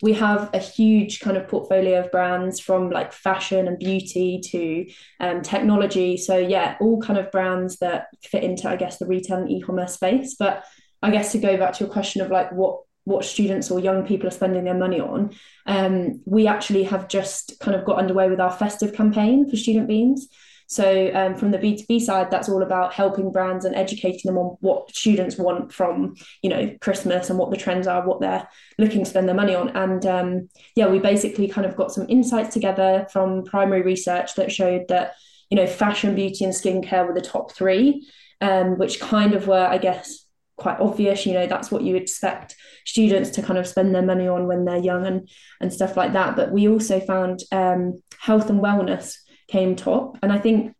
We 0.01 0.13
have 0.13 0.49
a 0.53 0.59
huge 0.59 1.19
kind 1.19 1.37
of 1.37 1.47
portfolio 1.47 1.99
of 1.99 2.11
brands 2.11 2.59
from 2.59 2.89
like 2.89 3.13
fashion 3.13 3.67
and 3.67 3.79
beauty 3.79 4.41
to 4.51 4.85
um, 5.19 5.41
technology. 5.41 6.17
So 6.17 6.37
yeah, 6.37 6.75
all 6.81 7.01
kind 7.01 7.19
of 7.19 7.31
brands 7.31 7.77
that 7.77 8.07
fit 8.23 8.43
into 8.43 8.69
I 8.69 8.75
guess 8.75 8.97
the 8.97 9.07
retail 9.07 9.39
and 9.39 9.49
e-commerce 9.49 9.93
space. 9.93 10.35
But 10.37 10.63
I 11.01 11.11
guess 11.11 11.31
to 11.31 11.37
go 11.37 11.57
back 11.57 11.73
to 11.73 11.85
your 11.85 11.93
question 11.93 12.21
of 12.21 12.29
like 12.29 12.51
what 12.51 12.81
what 13.05 13.25
students 13.25 13.71
or 13.71 13.79
young 13.79 14.05
people 14.05 14.27
are 14.27 14.31
spending 14.31 14.65
their 14.65 14.75
money 14.75 14.99
on, 14.99 15.31
um, 15.65 16.21
we 16.25 16.45
actually 16.45 16.83
have 16.83 17.07
just 17.07 17.59
kind 17.59 17.75
of 17.75 17.83
got 17.83 17.97
underway 17.97 18.29
with 18.29 18.39
our 18.39 18.51
festive 18.51 18.93
campaign 18.93 19.49
for 19.49 19.55
Student 19.55 19.87
Beans. 19.87 20.27
So 20.69 21.11
um, 21.15 21.35
from 21.35 21.49
the 21.49 21.57
B2B 21.57 21.99
side, 21.99 22.29
that's 22.29 22.47
all 22.47 22.61
about 22.61 22.93
helping 22.93 23.31
brands 23.31 23.65
and 23.65 23.75
educating 23.75 24.21
them 24.25 24.37
on 24.37 24.55
what 24.59 24.95
students 24.95 25.35
want 25.35 25.73
from, 25.73 26.15
you 26.43 26.49
know, 26.51 26.77
Christmas 26.79 27.31
and 27.31 27.39
what 27.39 27.49
the 27.49 27.57
trends 27.57 27.87
are, 27.87 28.07
what 28.07 28.21
they're 28.21 28.47
looking 28.77 29.03
to 29.03 29.09
spend 29.09 29.27
their 29.27 29.35
money 29.35 29.55
on. 29.55 29.69
And 29.69 30.05
um, 30.05 30.49
yeah, 30.75 30.87
we 30.87 30.99
basically 30.99 31.47
kind 31.47 31.65
of 31.65 31.75
got 31.75 31.91
some 31.91 32.05
insights 32.07 32.53
together 32.53 33.07
from 33.11 33.45
primary 33.45 33.81
research 33.81 34.35
that 34.35 34.51
showed 34.51 34.87
that, 34.89 35.15
you 35.49 35.55
know, 35.55 35.65
fashion, 35.65 36.13
beauty 36.13 36.45
and 36.45 36.53
skincare 36.53 37.07
were 37.07 37.15
the 37.15 37.21
top 37.21 37.51
three, 37.51 38.07
um, 38.39 38.77
which 38.77 38.99
kind 38.99 39.33
of 39.33 39.47
were, 39.47 39.65
I 39.65 39.79
guess, 39.79 40.27
quite 40.55 40.79
obvious 40.81 41.25
you 41.25 41.31
know 41.31 41.47
that's 41.47 41.71
what 41.71 41.83
you 41.83 41.95
expect 41.95 42.53
students 42.85 43.29
to 43.29 43.41
kind 43.41 43.57
of 43.57 43.65
spend 43.65 43.95
their 43.95 44.01
money 44.01 44.27
on 44.27 44.45
when 44.45 44.65
they're 44.65 44.75
young 44.75 45.05
and 45.05 45.29
and 45.61 45.71
stuff 45.71 45.95
like 45.95 46.11
that 46.11 46.35
but 46.35 46.51
we 46.51 46.67
also 46.67 46.99
found 46.99 47.39
um, 47.53 48.03
health 48.19 48.49
and 48.49 48.59
wellness 48.59 49.15
came 49.49 49.75
top. 49.75 50.17
And 50.21 50.31
I 50.31 50.37
think 50.37 50.75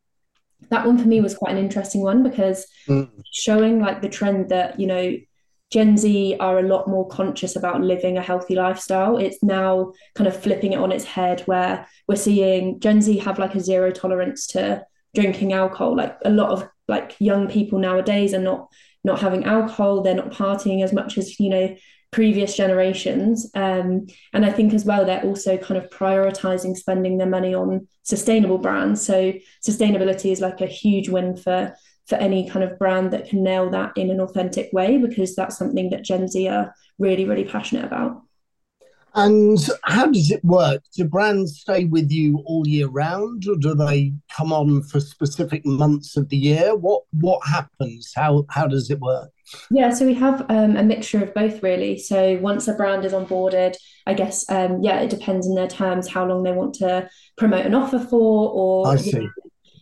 that 0.69 0.85
one 0.85 0.97
for 0.97 1.07
me 1.07 1.21
was 1.21 1.35
quite 1.35 1.51
an 1.51 1.63
interesting 1.63 2.01
one 2.01 2.23
because 2.23 2.65
mm. 2.87 3.09
showing 3.31 3.79
like 3.79 4.01
the 4.01 4.09
trend 4.09 4.49
that, 4.49 4.79
you 4.79 4.87
know, 4.87 5.17
Gen 5.71 5.97
Z 5.97 6.35
are 6.39 6.59
a 6.59 6.63
lot 6.63 6.87
more 6.87 7.07
conscious 7.07 7.55
about 7.55 7.81
living 7.81 8.17
a 8.17 8.21
healthy 8.23 8.55
lifestyle. 8.55 9.17
It's 9.17 9.43
now 9.43 9.93
kind 10.15 10.27
of 10.27 10.41
flipping 10.41 10.73
it 10.73 10.79
on 10.79 10.91
its 10.91 11.05
head 11.05 11.41
where 11.41 11.87
we're 12.07 12.15
seeing 12.15 12.79
Gen 12.79 13.01
Z 13.01 13.17
have 13.19 13.37
like 13.37 13.53
a 13.53 13.59
zero 13.59 13.91
tolerance 13.91 14.47
to 14.47 14.83
drinking 15.13 15.53
alcohol. 15.53 15.95
Like 15.95 16.17
a 16.25 16.31
lot 16.31 16.49
of 16.49 16.67
like 16.87 17.15
young 17.19 17.47
people 17.47 17.77
nowadays 17.77 18.33
are 18.33 18.41
not 18.41 18.67
not 19.03 19.19
having 19.19 19.45
alcohol. 19.45 20.01
They're 20.01 20.15
not 20.15 20.31
partying 20.31 20.83
as 20.83 20.91
much 20.91 21.17
as 21.17 21.39
you 21.39 21.49
know 21.49 21.75
previous 22.11 22.57
generations. 22.57 23.51
Um, 23.53 24.07
and 24.33 24.45
I 24.45 24.51
think 24.51 24.73
as 24.73 24.85
well, 24.85 25.05
they're 25.05 25.23
also 25.23 25.57
kind 25.57 25.81
of 25.81 25.89
prioritizing 25.89 26.75
spending 26.75 27.17
their 27.17 27.27
money 27.27 27.53
on 27.53 27.87
sustainable 28.03 28.57
brands. 28.57 29.05
So 29.05 29.33
sustainability 29.67 30.31
is 30.31 30.41
like 30.41 30.61
a 30.61 30.65
huge 30.65 31.09
win 31.09 31.37
for 31.37 31.75
for 32.07 32.15
any 32.15 32.49
kind 32.49 32.65
of 32.65 32.79
brand 32.79 33.13
that 33.13 33.29
can 33.29 33.43
nail 33.43 33.69
that 33.69 33.95
in 33.95 34.09
an 34.09 34.19
authentic 34.19 34.73
way, 34.73 34.97
because 34.97 35.35
that's 35.35 35.59
something 35.59 35.91
that 35.91 36.03
Gen 36.03 36.27
Z 36.27 36.47
are 36.47 36.73
really, 36.97 37.25
really 37.25 37.45
passionate 37.45 37.85
about. 37.85 38.23
And 39.15 39.57
how 39.83 40.07
does 40.07 40.29
it 40.29 40.43
work? 40.43 40.83
Do 40.95 41.03
brands 41.05 41.59
stay 41.59 41.85
with 41.85 42.11
you 42.11 42.43
all 42.45 42.67
year 42.67 42.87
round, 42.87 43.45
or 43.47 43.55
do 43.55 43.73
they 43.73 44.13
come 44.31 44.53
on 44.53 44.83
for 44.83 44.99
specific 44.99 45.65
months 45.65 46.15
of 46.15 46.29
the 46.29 46.37
year? 46.37 46.75
What 46.75 47.03
what 47.11 47.45
happens? 47.47 48.13
How 48.15 48.45
how 48.49 48.67
does 48.67 48.89
it 48.91 48.99
work? 48.99 49.31
Yeah, 49.71 49.89
so 49.89 50.05
we 50.05 50.13
have 50.13 50.41
um, 50.49 50.77
a 50.77 50.83
mixture 50.83 51.23
of 51.23 51.33
both, 51.33 51.63
really. 51.63 51.97
So 51.97 52.37
once 52.39 52.67
a 52.67 52.73
brand 52.73 53.03
is 53.03 53.13
onboarded, 53.13 53.75
I 54.05 54.13
guess 54.13 54.47
um, 54.49 54.81
yeah, 54.83 54.99
it 54.99 55.09
depends 55.09 55.47
on 55.47 55.55
their 55.55 55.67
terms 55.67 56.07
how 56.07 56.25
long 56.25 56.43
they 56.43 56.51
want 56.51 56.75
to 56.75 57.09
promote 57.35 57.65
an 57.65 57.73
offer 57.73 57.99
for, 57.99 58.51
or 58.51 58.87
I 58.87 58.97
see. 58.97 59.27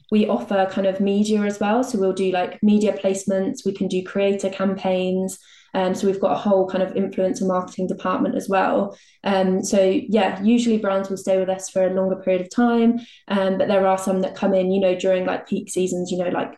we 0.10 0.26
offer 0.28 0.70
kind 0.72 0.88
of 0.88 1.02
media 1.02 1.42
as 1.42 1.60
well. 1.60 1.84
So 1.84 2.00
we'll 2.00 2.14
do 2.14 2.32
like 2.32 2.64
media 2.64 2.94
placements. 2.94 3.66
We 3.66 3.74
can 3.74 3.90
do 3.90 4.04
creator 4.04 4.50
campaigns. 4.50 5.38
Um, 5.78 5.94
so 5.94 6.08
we've 6.08 6.20
got 6.20 6.32
a 6.32 6.40
whole 6.40 6.68
kind 6.68 6.82
of 6.82 6.96
influencer 6.96 7.46
marketing 7.46 7.86
department 7.86 8.34
as 8.34 8.50
well. 8.50 8.98
Um, 9.24 9.64
so 9.64 9.80
yeah, 9.80 10.42
usually 10.42 10.80
brands 10.80 11.08
will 11.08 11.18
stay 11.18 11.38
with 11.38 11.50
us 11.50 11.70
for 11.70 11.86
a 11.86 11.94
longer 11.94 12.16
period 12.16 12.42
of 12.42 12.50
time, 12.50 13.00
um, 13.28 13.60
but 13.60 13.68
there 13.68 13.86
are 13.86 14.00
some 14.00 14.22
that 14.22 14.34
come 14.34 14.56
in, 14.56 14.72
you 14.72 14.80
know, 14.80 14.96
during 14.96 15.28
like 15.28 15.48
peak 15.48 15.70
seasons, 15.70 16.10
you 16.10 16.18
know, 16.18 16.30
like 16.30 16.58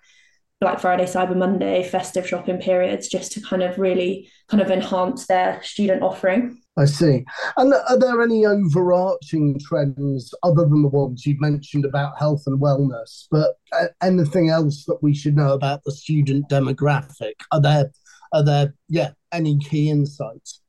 Black 0.62 0.80
Friday, 0.80 1.04
Cyber 1.04 1.36
Monday, 1.36 1.84
festive 1.84 2.26
shopping 2.26 2.60
periods, 2.60 3.10
just 3.10 3.34
to 3.34 3.42
kind 3.42 3.62
of 3.62 3.78
really 3.78 4.30
kind 4.48 4.62
of 4.62 4.72
enhance 4.72 5.28
their 5.28 5.62
student 5.64 6.02
offering. 6.02 6.62
I 6.78 6.86
see. 6.86 7.26
And 7.58 7.74
are 7.74 8.00
there 8.00 8.22
any 8.22 8.46
overarching 8.46 9.60
trends 9.60 10.34
other 10.44 10.64
than 10.64 10.82
the 10.82 10.88
ones 10.88 11.26
you've 11.26 11.42
mentioned 11.42 11.84
about 11.84 12.18
health 12.18 12.44
and 12.46 12.60
wellness, 12.60 13.28
but 13.30 13.56
uh, 13.74 13.88
anything 14.02 14.50
else 14.50 14.86
that 14.86 15.04
we 15.04 15.14
should 15.14 15.36
know 15.36 15.52
about 15.52 15.84
the 15.84 15.92
student 15.92 16.48
demographic? 16.50 17.34
Are 17.52 17.62
there 17.62 17.92
are 18.34 18.44
there 18.44 18.74
yeah 18.88 19.12
any 19.32 19.58
key 19.60 19.90
insights? 19.90 20.62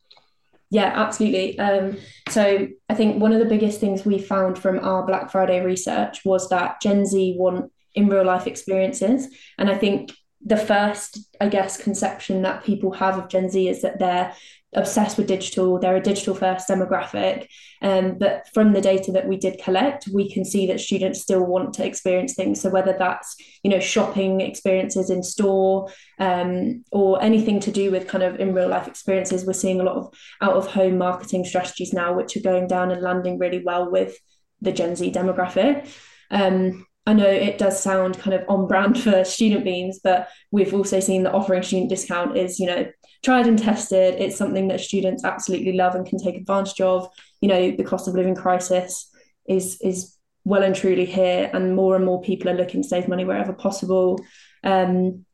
Yeah 0.70 0.92
absolutely. 0.94 1.58
Um, 1.58 1.98
so 2.28 2.68
i 2.88 2.94
think 2.94 3.20
one 3.20 3.32
of 3.32 3.40
the 3.40 3.44
biggest 3.44 3.80
things 3.80 4.04
we 4.04 4.18
found 4.18 4.58
from 4.58 4.78
our 4.78 5.04
black 5.04 5.30
friday 5.30 5.64
research 5.64 6.24
was 6.24 6.48
that 6.48 6.80
gen 6.80 7.04
z 7.06 7.34
want 7.36 7.70
in 7.94 8.08
real 8.08 8.24
life 8.24 8.46
experiences. 8.46 9.28
And 9.58 9.70
i 9.70 9.76
think 9.76 10.12
the 10.44 10.56
first 10.56 11.18
i 11.40 11.48
guess 11.48 11.82
conception 11.82 12.42
that 12.42 12.64
people 12.64 12.92
have 12.92 13.18
of 13.18 13.28
gen 13.28 13.50
z 13.50 13.68
is 13.68 13.82
that 13.82 13.98
they're 13.98 14.32
obsessed 14.72 15.18
with 15.18 15.26
digital. 15.26 15.78
They're 15.78 15.96
a 15.96 16.02
digital 16.02 16.34
first 16.34 16.68
demographic. 16.68 17.48
Um, 17.82 18.18
but 18.18 18.46
from 18.54 18.72
the 18.72 18.80
data 18.80 19.10
that 19.12 19.26
we 19.26 19.36
did 19.36 19.60
collect, 19.60 20.08
we 20.12 20.30
can 20.30 20.44
see 20.44 20.66
that 20.66 20.80
students 20.80 21.20
still 21.20 21.44
want 21.44 21.74
to 21.74 21.84
experience 21.84 22.34
things. 22.34 22.60
So 22.60 22.70
whether 22.70 22.94
that's, 22.98 23.34
you 23.62 23.70
know, 23.70 23.80
shopping 23.80 24.40
experiences 24.40 25.10
in 25.10 25.22
store 25.22 25.90
um, 26.18 26.84
or 26.92 27.22
anything 27.22 27.58
to 27.60 27.72
do 27.72 27.90
with 27.90 28.06
kind 28.06 28.22
of 28.22 28.38
in 28.38 28.54
real 28.54 28.68
life 28.68 28.86
experiences, 28.86 29.44
we're 29.44 29.54
seeing 29.54 29.80
a 29.80 29.84
lot 29.84 29.96
of 29.96 30.14
out 30.40 30.54
of 30.54 30.66
home 30.66 30.98
marketing 30.98 31.44
strategies 31.44 31.92
now, 31.92 32.14
which 32.14 32.36
are 32.36 32.40
going 32.42 32.66
down 32.66 32.90
and 32.90 33.02
landing 33.02 33.38
really 33.38 33.62
well 33.64 33.90
with 33.90 34.16
the 34.60 34.72
Gen 34.72 34.94
Z 34.94 35.10
demographic. 35.10 35.88
Um, 36.30 36.86
I 37.10 37.12
know 37.12 37.26
it 37.26 37.58
does 37.58 37.82
sound 37.82 38.20
kind 38.20 38.34
of 38.34 38.44
on 38.48 38.68
brand 38.68 39.02
for 39.02 39.24
student 39.24 39.64
beans, 39.64 39.98
but 39.98 40.28
we've 40.52 40.72
also 40.72 41.00
seen 41.00 41.24
that 41.24 41.34
offering 41.34 41.64
student 41.64 41.90
discount 41.90 42.36
is, 42.36 42.60
you 42.60 42.66
know, 42.66 42.88
tried 43.24 43.48
and 43.48 43.58
tested. 43.58 44.14
It's 44.20 44.36
something 44.36 44.68
that 44.68 44.78
students 44.78 45.24
absolutely 45.24 45.72
love 45.72 45.96
and 45.96 46.06
can 46.06 46.20
take 46.20 46.36
advantage 46.36 46.80
of. 46.80 47.08
You 47.40 47.48
know, 47.48 47.72
the 47.72 47.82
cost 47.82 48.06
of 48.06 48.14
living 48.14 48.36
crisis 48.36 49.10
is 49.48 49.80
is 49.80 50.16
well 50.44 50.62
and 50.62 50.72
truly 50.72 51.04
here, 51.04 51.50
and 51.52 51.74
more 51.74 51.96
and 51.96 52.04
more 52.04 52.22
people 52.22 52.48
are 52.48 52.54
looking 52.54 52.82
to 52.82 52.88
save 52.88 53.08
money 53.08 53.24
wherever 53.24 53.52
possible. 53.52 54.24
Um, 54.62 55.26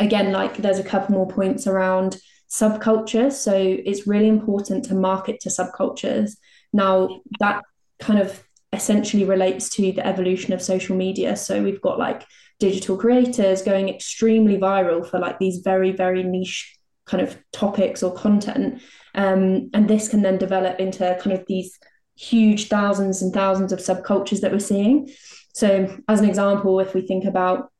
again, 0.00 0.32
like 0.32 0.56
there's 0.56 0.80
a 0.80 0.84
couple 0.84 1.14
more 1.14 1.28
points 1.28 1.68
around 1.68 2.16
subculture, 2.50 3.30
So 3.30 3.54
it's 3.54 4.08
really 4.08 4.28
important 4.28 4.86
to 4.86 4.96
market 4.96 5.38
to 5.42 5.50
subcultures. 5.50 6.32
Now 6.72 7.20
that 7.38 7.62
kind 8.00 8.18
of 8.18 8.42
essentially 8.72 9.24
relates 9.24 9.68
to 9.70 9.92
the 9.92 10.06
evolution 10.06 10.52
of 10.52 10.62
social 10.62 10.96
media. 10.96 11.36
So 11.36 11.62
we've 11.62 11.80
got 11.80 11.98
like 11.98 12.24
digital 12.58 12.96
creators 12.96 13.62
going 13.62 13.88
extremely 13.88 14.56
viral 14.56 15.08
for 15.08 15.18
like 15.18 15.38
these 15.38 15.58
very, 15.58 15.92
very 15.92 16.22
niche 16.22 16.78
kind 17.04 17.22
of 17.22 17.36
topics 17.52 18.02
or 18.02 18.14
content. 18.14 18.80
Um, 19.14 19.70
and 19.74 19.88
this 19.88 20.08
can 20.08 20.22
then 20.22 20.38
develop 20.38 20.80
into 20.80 21.18
kind 21.20 21.36
of 21.36 21.44
these 21.46 21.78
huge 22.16 22.68
thousands 22.68 23.22
and 23.22 23.32
thousands 23.32 23.72
of 23.72 23.80
subcultures 23.80 24.40
that 24.40 24.52
we're 24.52 24.60
seeing. 24.60 25.10
So, 25.54 25.94
as 26.08 26.20
an 26.20 26.28
example, 26.28 26.80
if 26.80 26.94
we 26.94 27.02
think 27.02 27.24
about, 27.24 27.70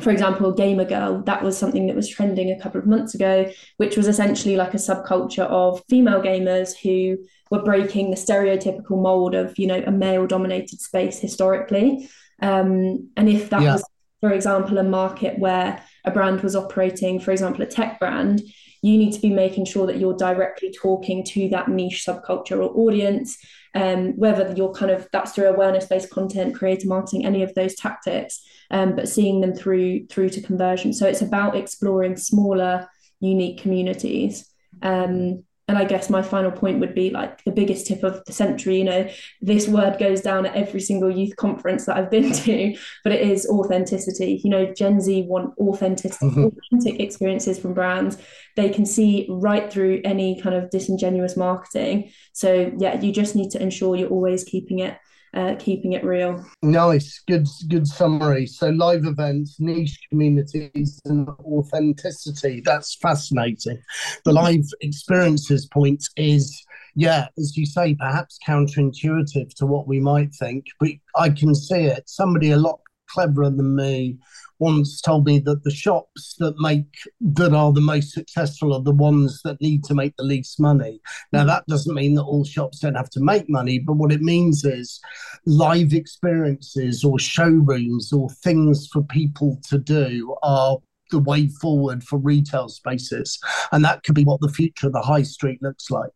for 0.00 0.10
example, 0.10 0.52
Gamer 0.52 0.86
Girl, 0.86 1.22
that 1.24 1.42
was 1.42 1.58
something 1.58 1.86
that 1.88 1.96
was 1.96 2.08
trending 2.08 2.50
a 2.50 2.58
couple 2.58 2.80
of 2.80 2.86
months 2.86 3.14
ago, 3.14 3.50
which 3.76 3.96
was 3.96 4.08
essentially 4.08 4.56
like 4.56 4.72
a 4.72 4.78
subculture 4.78 5.46
of 5.46 5.82
female 5.90 6.22
gamers 6.22 6.74
who 6.82 7.18
were 7.52 7.62
breaking 7.62 8.10
the 8.10 8.16
stereotypical 8.16 9.02
mold 9.02 9.34
of, 9.34 9.58
you 9.58 9.66
know, 9.66 9.82
a 9.86 9.90
male 9.90 10.26
dominated 10.26 10.80
space 10.80 11.18
historically. 11.18 12.08
Um, 12.40 13.10
and 13.14 13.28
if 13.28 13.50
that 13.50 13.60
yeah. 13.60 13.74
was, 13.74 13.84
for 14.22 14.32
example, 14.32 14.78
a 14.78 14.82
market 14.82 15.38
where 15.38 15.84
a 16.06 16.10
brand 16.10 16.40
was 16.40 16.56
operating, 16.56 17.20
for 17.20 17.30
example, 17.30 17.62
a 17.62 17.66
tech 17.66 18.00
brand, 18.00 18.40
you 18.80 18.96
need 18.96 19.12
to 19.12 19.20
be 19.20 19.28
making 19.28 19.66
sure 19.66 19.86
that 19.86 19.98
you're 19.98 20.16
directly 20.16 20.72
talking 20.72 21.22
to 21.24 21.50
that 21.50 21.68
niche 21.68 22.06
subculture 22.08 22.56
or 22.56 22.74
audience. 22.74 23.36
Um, 23.74 24.18
whether 24.18 24.54
you're 24.56 24.72
kind 24.72 24.90
of 24.90 25.06
that's 25.12 25.32
through 25.32 25.48
awareness 25.48 25.84
based 25.84 26.10
content, 26.10 26.54
creator 26.54 26.88
marketing, 26.88 27.26
any 27.26 27.42
of 27.42 27.54
those 27.54 27.74
tactics, 27.74 28.42
um, 28.70 28.96
but 28.96 29.08
seeing 29.10 29.42
them 29.42 29.54
through 29.54 30.06
through 30.06 30.30
to 30.30 30.40
conversion. 30.40 30.92
So 30.94 31.06
it's 31.06 31.22
about 31.22 31.56
exploring 31.56 32.16
smaller, 32.16 32.88
unique 33.20 33.60
communities. 33.62 34.50
Um, 34.80 35.44
and 35.68 35.78
I 35.78 35.84
guess 35.84 36.10
my 36.10 36.22
final 36.22 36.50
point 36.50 36.80
would 36.80 36.94
be 36.94 37.10
like 37.10 37.44
the 37.44 37.52
biggest 37.52 37.86
tip 37.86 38.02
of 38.02 38.24
the 38.24 38.32
century. 38.32 38.78
You 38.78 38.84
know, 38.84 39.08
this 39.40 39.68
word 39.68 39.98
goes 39.98 40.20
down 40.20 40.44
at 40.44 40.56
every 40.56 40.80
single 40.80 41.10
youth 41.10 41.36
conference 41.36 41.86
that 41.86 41.96
I've 41.96 42.10
been 42.10 42.32
to, 42.44 42.76
but 43.04 43.12
it 43.12 43.28
is 43.28 43.46
authenticity. 43.46 44.40
You 44.42 44.50
know, 44.50 44.74
Gen 44.74 45.00
Z 45.00 45.22
want 45.22 45.56
authentic, 45.58 46.12
mm-hmm. 46.12 46.46
authentic 46.46 47.00
experiences 47.00 47.58
from 47.58 47.74
brands. 47.74 48.18
They 48.56 48.70
can 48.70 48.84
see 48.84 49.26
right 49.30 49.72
through 49.72 50.02
any 50.04 50.40
kind 50.40 50.54
of 50.56 50.70
disingenuous 50.70 51.36
marketing. 51.36 52.10
So 52.32 52.72
yeah, 52.76 53.00
you 53.00 53.12
just 53.12 53.36
need 53.36 53.50
to 53.50 53.62
ensure 53.62 53.94
you're 53.94 54.10
always 54.10 54.44
keeping 54.44 54.80
it 54.80 54.98
uh, 55.34 55.54
keeping 55.58 55.92
it 55.92 56.04
real. 56.04 56.44
Nice, 56.62 57.22
good, 57.26 57.48
good 57.68 57.86
summary. 57.86 58.46
So 58.46 58.68
live 58.70 59.04
events, 59.06 59.56
niche 59.58 59.98
communities, 60.08 61.00
and 61.04 61.28
authenticity. 61.28 62.62
That's 62.64 62.96
fascinating. 62.96 63.82
The 64.24 64.32
live 64.32 64.64
experiences 64.80 65.66
point 65.66 66.04
is, 66.16 66.64
yeah, 66.94 67.28
as 67.38 67.56
you 67.56 67.66
say, 67.66 67.94
perhaps 67.94 68.38
counterintuitive 68.46 69.54
to 69.54 69.66
what 69.66 69.86
we 69.86 70.00
might 70.00 70.34
think, 70.34 70.66
but 70.78 70.90
I 71.16 71.30
can 71.30 71.54
see 71.54 71.84
it. 71.84 72.08
Somebody 72.08 72.50
a 72.50 72.56
lot 72.58 72.80
cleverer 73.12 73.50
than 73.50 73.76
me 73.76 74.18
once 74.58 75.00
told 75.00 75.26
me 75.26 75.40
that 75.40 75.64
the 75.64 75.70
shops 75.70 76.36
that 76.38 76.54
make 76.58 76.96
that 77.20 77.52
are 77.52 77.72
the 77.72 77.80
most 77.80 78.12
successful 78.12 78.72
are 78.72 78.82
the 78.82 78.92
ones 78.92 79.40
that 79.44 79.60
need 79.60 79.82
to 79.84 79.94
make 79.94 80.14
the 80.16 80.22
least 80.22 80.60
money. 80.60 81.00
Now 81.32 81.44
that 81.44 81.66
doesn't 81.66 81.94
mean 81.94 82.14
that 82.14 82.22
all 82.22 82.44
shops 82.44 82.78
don't 82.78 82.94
have 82.94 83.10
to 83.10 83.20
make 83.20 83.48
money, 83.48 83.80
but 83.80 83.94
what 83.94 84.12
it 84.12 84.22
means 84.22 84.64
is 84.64 85.00
live 85.46 85.92
experiences 85.92 87.02
or 87.04 87.18
showrooms 87.18 88.12
or 88.12 88.30
things 88.30 88.86
for 88.92 89.02
people 89.02 89.58
to 89.68 89.78
do 89.78 90.36
are 90.42 90.78
the 91.10 91.18
way 91.18 91.48
forward 91.48 92.04
for 92.04 92.18
retail 92.18 92.68
spaces. 92.68 93.38
And 93.72 93.84
that 93.84 94.04
could 94.04 94.14
be 94.14 94.24
what 94.24 94.40
the 94.40 94.48
future 94.48 94.86
of 94.86 94.92
the 94.92 95.02
high 95.02 95.22
street 95.22 95.60
looks 95.60 95.90
like. 95.90 96.12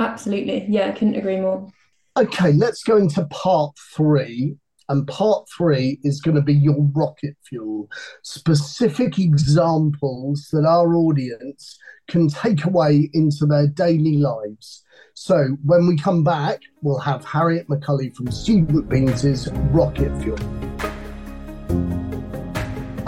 Absolutely. 0.00 0.66
Yeah, 0.68 0.88
I 0.88 0.92
couldn't 0.92 1.16
agree 1.16 1.40
more. 1.40 1.70
Okay, 2.16 2.52
let's 2.52 2.82
go 2.82 2.96
into 2.96 3.24
part 3.26 3.74
three. 3.94 4.56
And 4.92 5.06
part 5.06 5.48
three 5.48 5.98
is 6.02 6.20
going 6.20 6.34
to 6.34 6.42
be 6.42 6.52
your 6.52 6.76
rocket 6.94 7.34
fuel, 7.48 7.88
specific 8.20 9.18
examples 9.18 10.50
that 10.52 10.66
our 10.66 10.94
audience 10.94 11.78
can 12.08 12.28
take 12.28 12.66
away 12.66 13.08
into 13.14 13.46
their 13.46 13.66
daily 13.66 14.18
lives. 14.18 14.84
So 15.14 15.56
when 15.64 15.86
we 15.86 15.96
come 15.96 16.22
back, 16.22 16.60
we'll 16.82 16.98
have 16.98 17.24
Harriet 17.24 17.68
McCulley 17.68 18.14
from 18.14 18.30
Student 18.30 18.90
Beans' 18.90 19.50
Rocket 19.70 20.14
Fuel. 20.20 20.38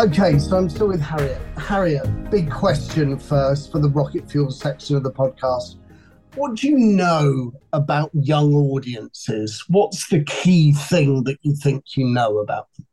Okay, 0.01 0.39
so 0.39 0.57
I'm 0.57 0.71
still 0.71 0.89
with 0.89 1.03
Harriet. 1.03 1.43
Harriet, 1.59 2.31
big 2.31 2.51
question 2.51 3.19
first 3.19 3.71
for 3.71 3.79
the 3.79 3.91
Rocket 3.91 4.31
Fuel 4.31 4.51
section 4.51 4.97
of 4.97 5.03
the 5.03 5.13
podcast 5.13 5.77
what 6.37 6.57
do 6.57 6.69
you 6.69 6.79
know 6.79 7.53
about 7.73 8.11
young 8.15 8.55
audiences? 8.55 9.65
What's 9.69 10.09
the 10.09 10.25
key 10.25 10.73
thing 10.73 11.25
that 11.25 11.39
you 11.43 11.55
think 11.55 11.97
you 11.97 12.07
know 12.07 12.39
about 12.39 12.69
them? 12.77 12.87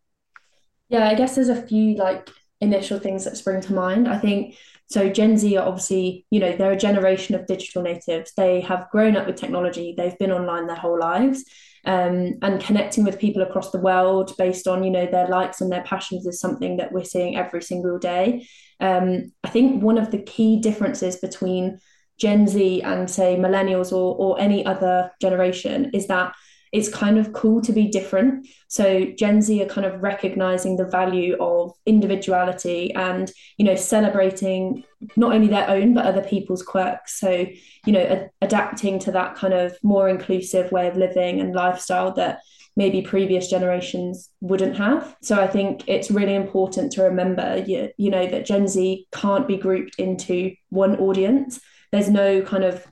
Yeah, 0.89 1.07
I 1.07 1.15
guess 1.15 1.35
there's 1.35 1.49
a 1.49 1.61
few 1.61 1.95
like 1.95 2.29
initial 2.59 2.99
things 2.99 3.25
that 3.25 3.37
spring 3.37 3.61
to 3.61 3.73
mind. 3.73 4.07
I 4.07 4.19
think 4.19 4.55
so 4.89 5.09
Gen 5.09 5.37
Z 5.37 5.55
are 5.55 5.67
obviously, 5.67 6.25
you 6.31 6.39
know, 6.39 6.55
they're 6.55 6.73
a 6.73 6.77
generation 6.77 7.33
of 7.33 7.47
digital 7.47 7.81
natives. 7.81 8.33
They 8.35 8.59
have 8.61 8.89
grown 8.91 9.15
up 9.15 9.25
with 9.25 9.37
technology. 9.37 9.95
They've 9.97 10.17
been 10.17 10.31
online 10.31 10.67
their 10.67 10.75
whole 10.75 10.99
lives. 10.99 11.45
Um, 11.83 12.33
and 12.43 12.61
connecting 12.61 13.05
with 13.05 13.17
people 13.17 13.41
across 13.41 13.71
the 13.71 13.79
world 13.79 14.35
based 14.37 14.67
on, 14.67 14.83
you 14.83 14.91
know, 14.91 15.07
their 15.07 15.27
likes 15.27 15.61
and 15.61 15.71
their 15.71 15.81
passions 15.81 16.27
is 16.27 16.39
something 16.39 16.77
that 16.77 16.91
we're 16.91 17.05
seeing 17.05 17.37
every 17.37 17.63
single 17.63 17.97
day. 17.97 18.47
Um, 18.79 19.31
I 19.43 19.49
think 19.49 19.81
one 19.81 19.97
of 19.97 20.11
the 20.11 20.21
key 20.21 20.59
differences 20.59 21.15
between 21.15 21.79
Gen 22.21 22.47
Z 22.47 22.81
and 22.83 23.09
say 23.09 23.35
millennials 23.35 23.91
or 23.91 24.15
or 24.15 24.39
any 24.39 24.63
other 24.65 25.11
generation 25.19 25.89
is 25.93 26.05
that 26.07 26.33
it's 26.71 26.87
kind 26.87 27.17
of 27.17 27.33
cool 27.33 27.59
to 27.61 27.73
be 27.73 27.89
different. 27.89 28.47
So 28.69 29.05
Gen 29.17 29.41
Z 29.41 29.61
are 29.61 29.65
kind 29.65 29.85
of 29.85 30.01
recognizing 30.01 30.77
the 30.77 30.85
value 30.85 31.35
of 31.37 31.73
individuality 31.85 32.93
and, 32.93 33.29
you 33.57 33.65
know, 33.65 33.75
celebrating 33.75 34.85
not 35.17 35.33
only 35.33 35.49
their 35.49 35.69
own, 35.69 35.93
but 35.93 36.05
other 36.05 36.23
people's 36.23 36.63
quirks. 36.63 37.19
So, 37.19 37.45
you 37.85 37.93
know, 37.93 38.29
adapting 38.41 38.99
to 38.99 39.11
that 39.11 39.35
kind 39.35 39.53
of 39.53 39.75
more 39.83 40.07
inclusive 40.07 40.71
way 40.71 40.87
of 40.87 40.95
living 40.95 41.41
and 41.41 41.53
lifestyle 41.53 42.13
that 42.13 42.39
maybe 42.77 43.01
previous 43.01 43.49
generations 43.49 44.29
wouldn't 44.39 44.77
have. 44.77 45.17
So 45.21 45.41
I 45.41 45.47
think 45.47 45.83
it's 45.87 46.09
really 46.09 46.35
important 46.35 46.93
to 46.93 47.03
remember, 47.03 47.61
you, 47.67 47.89
you 47.97 48.09
know, 48.09 48.25
that 48.27 48.45
Gen 48.45 48.69
Z 48.69 49.07
can't 49.11 49.45
be 49.45 49.57
grouped 49.57 49.95
into 49.99 50.55
one 50.69 50.95
audience. 50.99 51.59
There's 51.91 52.09
no 52.09 52.41
kind 52.41 52.63
of 52.63 52.85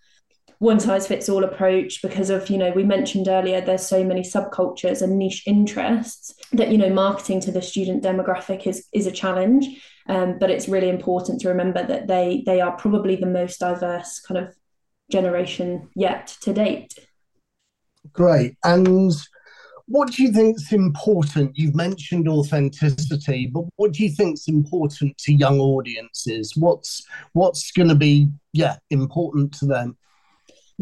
one 0.60 0.80
size 0.80 1.08
fits 1.08 1.30
all 1.30 1.46
approach 1.46 2.02
because 2.02 2.30
of 2.30 2.50
you 2.50 2.58
know 2.58 2.72
we 2.72 2.84
mentioned 2.84 3.30
earlier 3.30 3.62
there's 3.62 3.88
so 3.88 4.04
many 4.04 4.22
subcultures 4.22 5.02
and 5.02 5.18
niche 5.18 5.44
interests 5.48 6.34
that 6.52 6.70
you 6.70 6.78
know 6.78 6.90
marketing 6.90 7.40
to 7.40 7.52
the 7.52 7.62
student 7.62 8.04
demographic 8.04 8.68
is 8.68 8.88
is 8.94 9.08
a 9.08 9.12
challenge. 9.12 9.68
Um, 10.08 10.40
but 10.40 10.50
it's 10.50 10.68
really 10.68 10.90
important 10.90 11.40
to 11.42 11.50
remember 11.50 11.86
that 11.86 12.08
they 12.08 12.44
they 12.46 12.62
are 12.62 12.76
probably 12.76 13.16
the 13.16 13.26
most 13.26 13.60
diverse 13.60 14.20
kind 14.20 14.40
of 14.40 14.56
generation 15.10 15.90
yet 15.96 16.36
to 16.42 16.54
date. 16.54 16.94
Great. 18.12 18.58
And 18.64 19.14
what 19.90 20.12
do 20.12 20.24
you 20.24 20.32
think 20.32 20.58
is 20.58 20.72
important? 20.72 21.58
You've 21.58 21.76
mentioned 21.76 22.30
authenticity, 22.30 23.48
but 23.48 23.64
what 23.76 23.94
do 23.94 24.04
you 24.04 24.10
think 24.10 24.36
is 24.36 24.48
important 24.48 25.18
to 25.18 25.34
young 25.34 25.60
audiences? 25.60 26.54
What's 26.56 27.06
what's 27.34 27.72
going 27.72 27.90
to 27.90 27.96
be 27.96 28.30
yeah 28.54 28.78
important 28.92 29.52
to 29.60 29.66
them? 29.66 29.98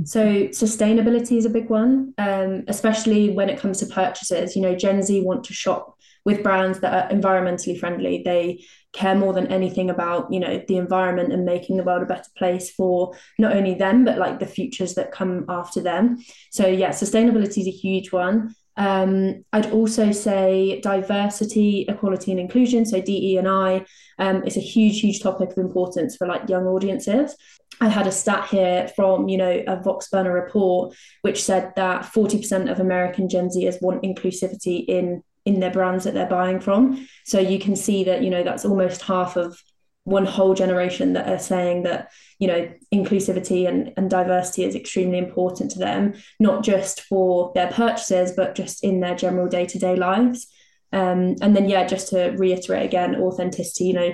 So 0.03 0.49
sustainability 0.49 1.37
is 1.37 1.45
a 1.45 1.49
big 1.49 1.69
one, 1.69 2.13
um, 2.17 2.65
especially 2.67 3.31
when 3.31 3.49
it 3.49 3.59
comes 3.59 3.79
to 3.79 3.87
purchases. 3.87 4.55
You 4.55 4.61
know, 4.61 4.75
Gen 4.75 5.01
Z 5.01 5.21
want 5.21 5.45
to 5.45 5.53
shop 5.53 5.95
with 6.25 6.43
brands 6.43 6.81
that 6.81 6.93
are 6.93 7.15
environmentally 7.15 7.79
friendly. 7.79 8.21
They 8.23 8.65
care 8.91 9.15
more 9.15 9.31
than 9.31 9.47
anything 9.47 9.89
about 9.89 10.31
you 10.33 10.41
know 10.41 10.61
the 10.67 10.75
environment 10.75 11.31
and 11.31 11.45
making 11.45 11.77
the 11.77 11.83
world 11.83 12.03
a 12.03 12.05
better 12.05 12.29
place 12.37 12.71
for 12.71 13.15
not 13.39 13.55
only 13.55 13.73
them 13.73 14.03
but 14.03 14.17
like 14.17 14.39
the 14.39 14.45
futures 14.45 14.95
that 14.95 15.13
come 15.13 15.45
after 15.47 15.81
them. 15.81 16.17
So 16.51 16.67
yeah, 16.67 16.89
sustainability 16.89 17.59
is 17.59 17.67
a 17.67 17.71
huge 17.71 18.11
one. 18.11 18.53
Um, 18.77 19.43
I'd 19.51 19.71
also 19.71 20.11
say 20.11 20.79
diversity, 20.81 21.85
equality, 21.89 22.31
and 22.31 22.39
inclusion. 22.39 22.85
So 22.85 23.01
DE 23.01 23.37
and 23.37 23.47
I 23.47 23.85
um, 24.19 24.43
is 24.43 24.55
a 24.55 24.61
huge, 24.61 25.01
huge 25.01 25.21
topic 25.21 25.51
of 25.51 25.57
importance 25.57 26.15
for 26.15 26.27
like 26.27 26.47
young 26.47 26.65
audiences. 26.67 27.35
I 27.81 27.89
had 27.89 28.07
a 28.07 28.11
stat 28.11 28.47
here 28.49 28.87
from 28.95 29.27
you 29.27 29.37
know 29.37 29.63
a 29.67 29.81
Vox 29.81 30.09
Burner 30.09 30.33
report 30.33 30.95
which 31.21 31.43
said 31.43 31.73
that 31.75 32.03
40% 32.03 32.71
of 32.71 32.79
American 32.79 33.29
Gen 33.29 33.49
Zers 33.49 33.81
want 33.81 34.03
inclusivity 34.03 34.85
in 34.85 35.23
in 35.45 35.59
their 35.59 35.71
brands 35.71 36.03
that 36.03 36.13
they're 36.13 36.27
buying 36.27 36.59
from. 36.59 37.07
So 37.25 37.39
you 37.39 37.59
can 37.59 37.75
see 37.75 38.03
that 38.05 38.23
you 38.23 38.29
know 38.29 38.43
that's 38.43 38.65
almost 38.65 39.01
half 39.01 39.37
of 39.37 39.61
one 40.07 40.25
whole 40.25 40.53
generation 40.53 41.11
that 41.11 41.27
are 41.27 41.37
saying 41.37 41.83
that 41.83 42.09
you 42.39 42.47
know 42.47 42.71
inclusivity 42.93 43.67
and, 43.67 43.91
and 43.97 44.09
diversity 44.09 44.63
is 44.63 44.73
extremely 44.73 45.17
important 45.17 45.69
to 45.69 45.79
them 45.79 46.13
not 46.39 46.63
just 46.63 47.01
for 47.01 47.51
their 47.55 47.67
purchases 47.67 48.31
but 48.31 48.55
just 48.55 48.85
in 48.85 49.01
their 49.01 49.15
general 49.15 49.47
day-to-day 49.49 49.97
lives. 49.97 50.47
Um, 50.93 51.35
and 51.41 51.53
then 51.53 51.67
yeah 51.67 51.85
just 51.85 52.07
to 52.09 52.29
reiterate 52.37 52.85
again 52.85 53.15
authenticity 53.17 53.83
you 53.87 53.93
know 53.93 54.13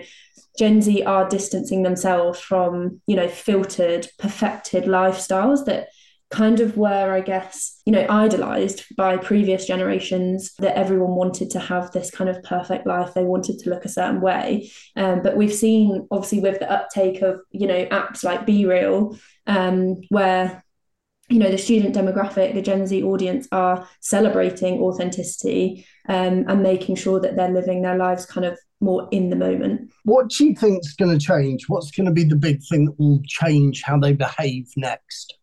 gen 0.58 0.82
z 0.82 1.03
are 1.03 1.29
distancing 1.29 1.84
themselves 1.84 2.39
from 2.39 2.99
you 3.06 3.15
know 3.15 3.27
filtered 3.27 4.08
perfected 4.17 4.86
lifestyles 4.86 5.65
that 5.65 5.89
kind 6.34 6.60
of 6.60 6.76
were, 6.76 7.13
I 7.13 7.22
guess, 7.22 7.80
you 7.86 7.93
know, 7.93 8.08
idolized 8.10 8.84
by 8.98 9.17
previous 9.17 9.67
generations 9.67 10.54
that 10.58 10.76
everyone 10.76 11.12
wanted 11.12 11.52
to 11.52 11.60
have 11.60 11.91
this 11.91 12.10
kind 12.10 12.28
of 12.28 12.41
perfect 12.41 12.88
life. 12.88 13.13
They 13.13 13.24
wanted 13.24 13.60
to 13.60 13.69
look 13.69 13.86
a 13.86 13.89
certain 13.89 14.19
way. 14.19 14.72
Um, 14.96 15.22
but 15.22 15.38
we've 15.38 15.54
seen, 15.54 16.08
obviously, 16.10 16.39
with 16.39 16.60
the 16.60 16.72
uptake 16.72 17.22
of, 17.22 17.39
you 17.52 17.67
know, 17.67 17.86
apps 17.86 18.24
like 18.24 18.48
BeReal, 18.48 19.19
um, 19.46 19.98
where 20.10 20.63
you 21.30 21.39
know 21.39 21.50
the 21.50 21.58
student 21.58 21.96
demographic 21.96 22.54
the 22.54 22.62
gen 22.62 22.86
z 22.86 23.02
audience 23.02 23.48
are 23.54 23.88
celebrating 24.02 24.82
authenticity 24.82 25.88
um, 26.10 26.43
and 26.50 26.62
making 26.62 26.96
sure 26.96 27.17
that 27.17 27.38
they're 27.38 27.50
living 27.50 27.82
their 27.82 27.98
lives 27.98 28.26
kind 28.26 28.46
of 28.46 28.60
more 28.82 29.08
in 29.12 29.30
the 29.30 29.36
moment 29.36 29.89
what 30.04 30.28
do 30.28 30.46
you 30.46 30.54
think 30.54 30.82
is 30.82 30.93
going 31.00 31.17
to 31.17 31.26
change 31.26 31.63
what's 31.69 31.91
going 31.91 32.06
to 32.06 32.12
be 32.12 32.26
the 32.26 32.36
big 32.36 32.62
thing 32.69 32.86
that 32.86 33.00
will 33.00 33.22
change 33.26 33.84
how 33.84 33.98
they 33.98 34.12
behave 34.12 34.67
next 34.76 35.38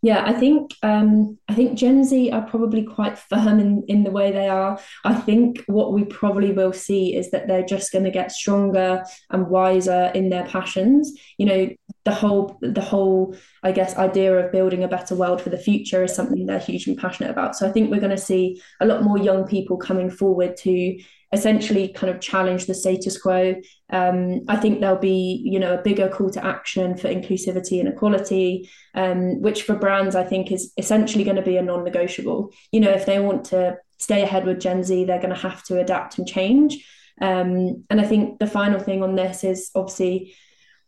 yeah, 0.00 0.24
I 0.24 0.32
think 0.32 0.72
um, 0.84 1.38
I 1.48 1.54
think 1.54 1.76
Gen 1.76 2.04
Z 2.04 2.30
are 2.30 2.42
probably 2.42 2.84
quite 2.84 3.18
firm 3.18 3.58
in, 3.58 3.82
in 3.88 4.04
the 4.04 4.12
way 4.12 4.30
they 4.30 4.48
are. 4.48 4.78
I 5.04 5.14
think 5.14 5.64
what 5.66 5.92
we 5.92 6.04
probably 6.04 6.52
will 6.52 6.72
see 6.72 7.16
is 7.16 7.32
that 7.32 7.48
they're 7.48 7.64
just 7.64 7.90
going 7.90 8.04
to 8.04 8.10
get 8.10 8.30
stronger 8.30 9.02
and 9.30 9.48
wiser 9.48 10.12
in 10.14 10.28
their 10.28 10.44
passions. 10.44 11.12
You 11.36 11.46
know, 11.46 11.68
the 12.04 12.14
whole 12.14 12.58
the 12.62 12.80
whole 12.80 13.34
I 13.64 13.72
guess 13.72 13.96
idea 13.96 14.38
of 14.38 14.52
building 14.52 14.84
a 14.84 14.88
better 14.88 15.16
world 15.16 15.42
for 15.42 15.50
the 15.50 15.58
future 15.58 16.04
is 16.04 16.14
something 16.14 16.46
they're 16.46 16.60
hugely 16.60 16.94
passionate 16.94 17.30
about. 17.30 17.56
So 17.56 17.68
I 17.68 17.72
think 17.72 17.90
we're 17.90 18.00
going 18.00 18.16
to 18.16 18.22
see 18.22 18.62
a 18.80 18.86
lot 18.86 19.02
more 19.02 19.18
young 19.18 19.48
people 19.48 19.76
coming 19.78 20.10
forward 20.10 20.56
to 20.58 20.98
essentially 21.32 21.88
kind 21.88 22.12
of 22.12 22.20
challenge 22.20 22.66
the 22.66 22.74
status 22.74 23.20
quo. 23.20 23.54
Um, 23.90 24.40
I 24.48 24.56
think 24.56 24.80
there'll 24.80 24.96
be, 24.96 25.42
you 25.44 25.58
know, 25.58 25.74
a 25.74 25.82
bigger 25.82 26.08
call 26.08 26.30
to 26.30 26.44
action 26.44 26.96
for 26.96 27.08
inclusivity 27.08 27.80
and 27.80 27.88
equality, 27.88 28.70
um, 28.94 29.40
which 29.42 29.62
for 29.62 29.74
brands 29.74 30.16
I 30.16 30.24
think 30.24 30.50
is 30.50 30.72
essentially 30.78 31.24
going 31.24 31.36
to 31.36 31.42
be 31.42 31.58
a 31.58 31.62
non-negotiable. 31.62 32.52
You 32.72 32.80
know, 32.80 32.90
if 32.90 33.04
they 33.04 33.20
want 33.20 33.44
to 33.46 33.76
stay 33.98 34.22
ahead 34.22 34.46
with 34.46 34.60
Gen 34.60 34.82
Z, 34.82 35.04
they're 35.04 35.20
going 35.20 35.34
to 35.34 35.40
have 35.40 35.62
to 35.64 35.80
adapt 35.80 36.18
and 36.18 36.26
change. 36.26 36.86
Um, 37.20 37.84
and 37.90 38.00
I 38.00 38.04
think 38.04 38.38
the 38.38 38.46
final 38.46 38.78
thing 38.80 39.02
on 39.02 39.16
this 39.16 39.44
is 39.44 39.70
obviously 39.74 40.34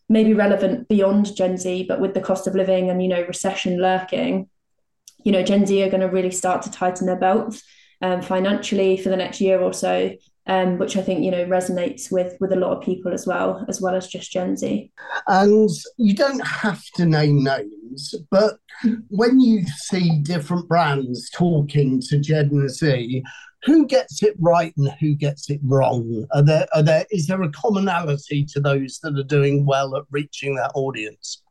maybe 0.09 0.33
relevant 0.33 0.89
beyond 0.89 1.37
Gen 1.37 1.59
Z, 1.59 1.85
but 1.87 2.01
with 2.01 2.15
the 2.15 2.21
cost 2.21 2.47
of 2.47 2.55
living 2.55 2.89
and 2.89 3.03
you 3.03 3.09
know 3.09 3.23
recession 3.27 3.81
lurking, 3.81 4.49
you 5.23 5.33
know, 5.33 5.43
Gen 5.43 5.67
Z 5.67 5.83
are 5.83 5.91
going 5.91 6.01
to 6.01 6.09
really 6.09 6.31
start 6.31 6.63
to 6.63 6.71
tighten 6.71 7.07
their 7.07 7.19
belts 7.19 7.63
um, 8.01 8.23
financially 8.23 8.97
for 8.97 9.11
the 9.11 9.17
next 9.17 9.41
year 9.41 9.61
or 9.61 9.75
so 9.75 10.13
um, 10.47 10.79
which 10.79 10.97
I 10.97 11.03
think 11.03 11.23
you 11.23 11.31
know 11.31 11.45
resonates 11.45 12.11
with 12.11 12.37
with 12.41 12.53
a 12.53 12.57
lot 12.57 12.77
of 12.77 12.83
people 12.83 13.13
as 13.13 13.27
well, 13.27 13.65
as 13.69 13.81
well 13.81 13.95
as 13.95 14.09
just 14.09 14.33
Gen 14.33 14.57
Z. 14.57 14.91
And 15.27 15.71
you 15.97 16.15
don't 16.15 16.45
have 16.47 16.83
to 16.97 17.07
name 17.07 17.45
names, 17.45 18.15
but 18.31 18.59
when 19.09 19.41
you 19.41 19.65
see 19.65 20.19
different 20.23 20.69
brands 20.69 21.31
talking 21.31 22.01
to 22.09 22.19
Gen 22.19 22.69
Z, 22.69 23.23
who 23.65 23.87
gets 23.87 24.23
it 24.23 24.35
right 24.39 24.73
and 24.77 24.91
who 25.01 25.15
gets 25.15 25.51
it 25.51 25.61
wrong? 25.63 26.27
Are 26.33 26.43
there 26.43 26.67
are 26.75 26.83
there 26.83 27.07
is 27.11 27.27
there 27.27 27.43
a 27.43 27.51
commonality 27.51 28.45
to 28.47 28.61
those 28.61 28.99
that 29.03 29.19
are 29.19 29.23
doing 29.23 29.67
well 29.67 29.97
at 29.97 30.05
reaching 30.11 30.57
that 30.57 30.73
audience? 30.75 31.43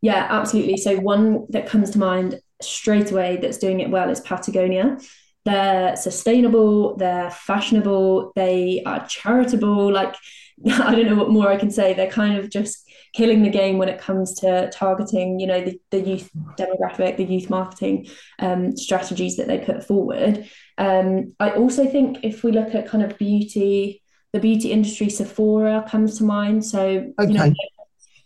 Yeah, 0.00 0.26
absolutely. 0.30 0.76
So 0.76 0.98
one 1.00 1.46
that 1.48 1.66
comes 1.66 1.90
to 1.90 1.98
mind 1.98 2.38
straight 2.60 3.10
away 3.10 3.38
that's 3.38 3.58
doing 3.58 3.80
it 3.80 3.90
well 3.90 4.10
is 4.10 4.20
Patagonia 4.20 4.98
they're 5.44 5.96
sustainable, 5.96 6.96
they're 6.96 7.30
fashionable, 7.30 8.32
they 8.34 8.82
are 8.86 9.06
charitable. 9.06 9.92
Like, 9.92 10.14
I 10.66 10.94
don't 10.94 11.06
know 11.06 11.16
what 11.16 11.30
more 11.30 11.48
I 11.48 11.56
can 11.56 11.70
say. 11.70 11.92
They're 11.92 12.10
kind 12.10 12.38
of 12.38 12.50
just 12.50 12.88
killing 13.14 13.42
the 13.42 13.50
game 13.50 13.78
when 13.78 13.88
it 13.88 14.00
comes 14.00 14.34
to 14.40 14.70
targeting, 14.70 15.38
you 15.38 15.46
know, 15.46 15.64
the, 15.64 15.80
the 15.90 16.00
youth 16.00 16.30
demographic, 16.58 17.16
the 17.16 17.24
youth 17.24 17.50
marketing 17.50 18.08
um, 18.38 18.76
strategies 18.76 19.36
that 19.36 19.46
they 19.46 19.58
put 19.58 19.86
forward. 19.86 20.48
Um, 20.78 21.34
I 21.38 21.50
also 21.50 21.86
think 21.86 22.18
if 22.24 22.42
we 22.42 22.52
look 22.52 22.74
at 22.74 22.88
kind 22.88 23.04
of 23.04 23.18
beauty, 23.18 24.02
the 24.32 24.40
beauty 24.40 24.72
industry, 24.72 25.10
Sephora 25.10 25.86
comes 25.88 26.18
to 26.18 26.24
mind. 26.24 26.64
So, 26.64 27.12
okay. 27.20 27.32
you 27.32 27.38
know, 27.38 27.52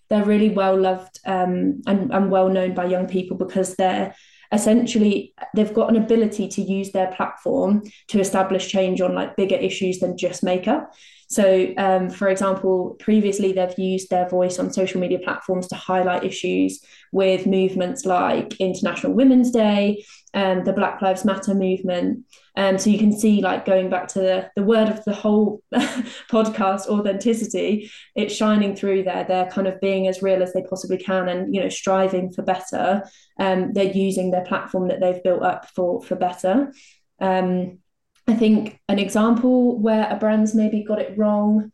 they're 0.09 0.25
really 0.25 0.49
well 0.49 0.79
loved 0.79 1.21
um, 1.27 1.83
and, 1.87 2.13
and 2.13 2.31
well 2.31 2.49
known 2.49 2.75
by 2.75 2.87
young 2.87 3.09
people 3.09 3.37
because 3.37 3.75
they're 3.75 4.15
essentially 4.53 5.35
they've 5.55 5.75
got 5.75 5.91
an 5.91 5.97
ability 5.97 6.49
to 6.49 6.63
use 6.63 6.93
their 6.93 7.13
platform 7.13 7.83
to 8.09 8.21
establish 8.21 8.69
change 8.69 9.01
on 9.01 9.15
like 9.15 9.37
bigger 9.37 9.57
issues 9.57 9.99
than 9.99 10.17
just 10.17 10.43
makeup 10.43 10.93
So, 11.29 11.75
um, 11.77 12.09
for 12.09 12.29
example, 12.29 12.97
previously 12.99 13.53
they've 13.53 13.79
used 13.79 14.09
their 14.09 14.29
voice 14.29 14.59
on 14.59 14.73
social 14.73 14.99
media 14.99 15.19
platforms 15.19 15.69
to 15.69 15.75
highlight 15.75 16.25
issues 16.25 16.83
with 17.13 17.47
movements 17.47 18.07
like 18.07 18.59
International 18.59 19.13
Women's 19.13 19.51
Day, 19.51 20.05
um, 20.33 20.65
the 20.65 20.73
Black 20.73 21.03
Lives 21.03 21.27
Matter 21.27 21.55
movement. 21.55 22.25
Um, 22.57 22.79
so 22.79 22.89
you 22.89 22.99
can 22.99 23.13
see, 23.13 23.43
like 23.43 23.67
going 23.67 23.91
back 23.91 24.09
to 24.09 24.21
the, 24.21 24.51
the 24.57 24.63
word 24.63 24.89
of 24.89 25.05
the 25.05 25.15
whole 25.15 25.63
podcast, 25.75 26.87
authenticity, 26.87 27.91
it's 28.17 28.35
shining 28.35 28.75
through 28.75 29.03
there. 29.03 29.25
They're 29.25 29.51
kind 29.51 29.67
of 29.67 29.81
being 29.83 30.09
as 30.09 30.23
real 30.23 30.43
as 30.43 30.55
they 30.55 30.63
possibly 30.63 30.97
can, 30.97 31.29
and 31.29 31.55
you 31.55 31.61
know, 31.61 31.69
striving 31.69 32.33
for 32.33 32.43
better. 32.43 33.05
Um, 33.39 33.75
they're 33.75 33.93
using 33.93 34.31
their 34.31 34.45
platform 34.45 34.89
that 34.89 35.01
they've 35.01 35.23
built 35.23 35.43
up 35.43 35.69
for 35.75 36.03
for 36.03 36.17
better. 36.17 36.73
Um, 37.21 37.81
I 38.29 38.35
think 38.35 38.79
an 38.89 38.99
example 38.99 39.81
where 39.81 40.07
a 40.11 40.17
brand's 40.17 40.55
maybe 40.55 40.85
got 40.85 41.01
it 41.01 41.17
wrong. 41.17 41.73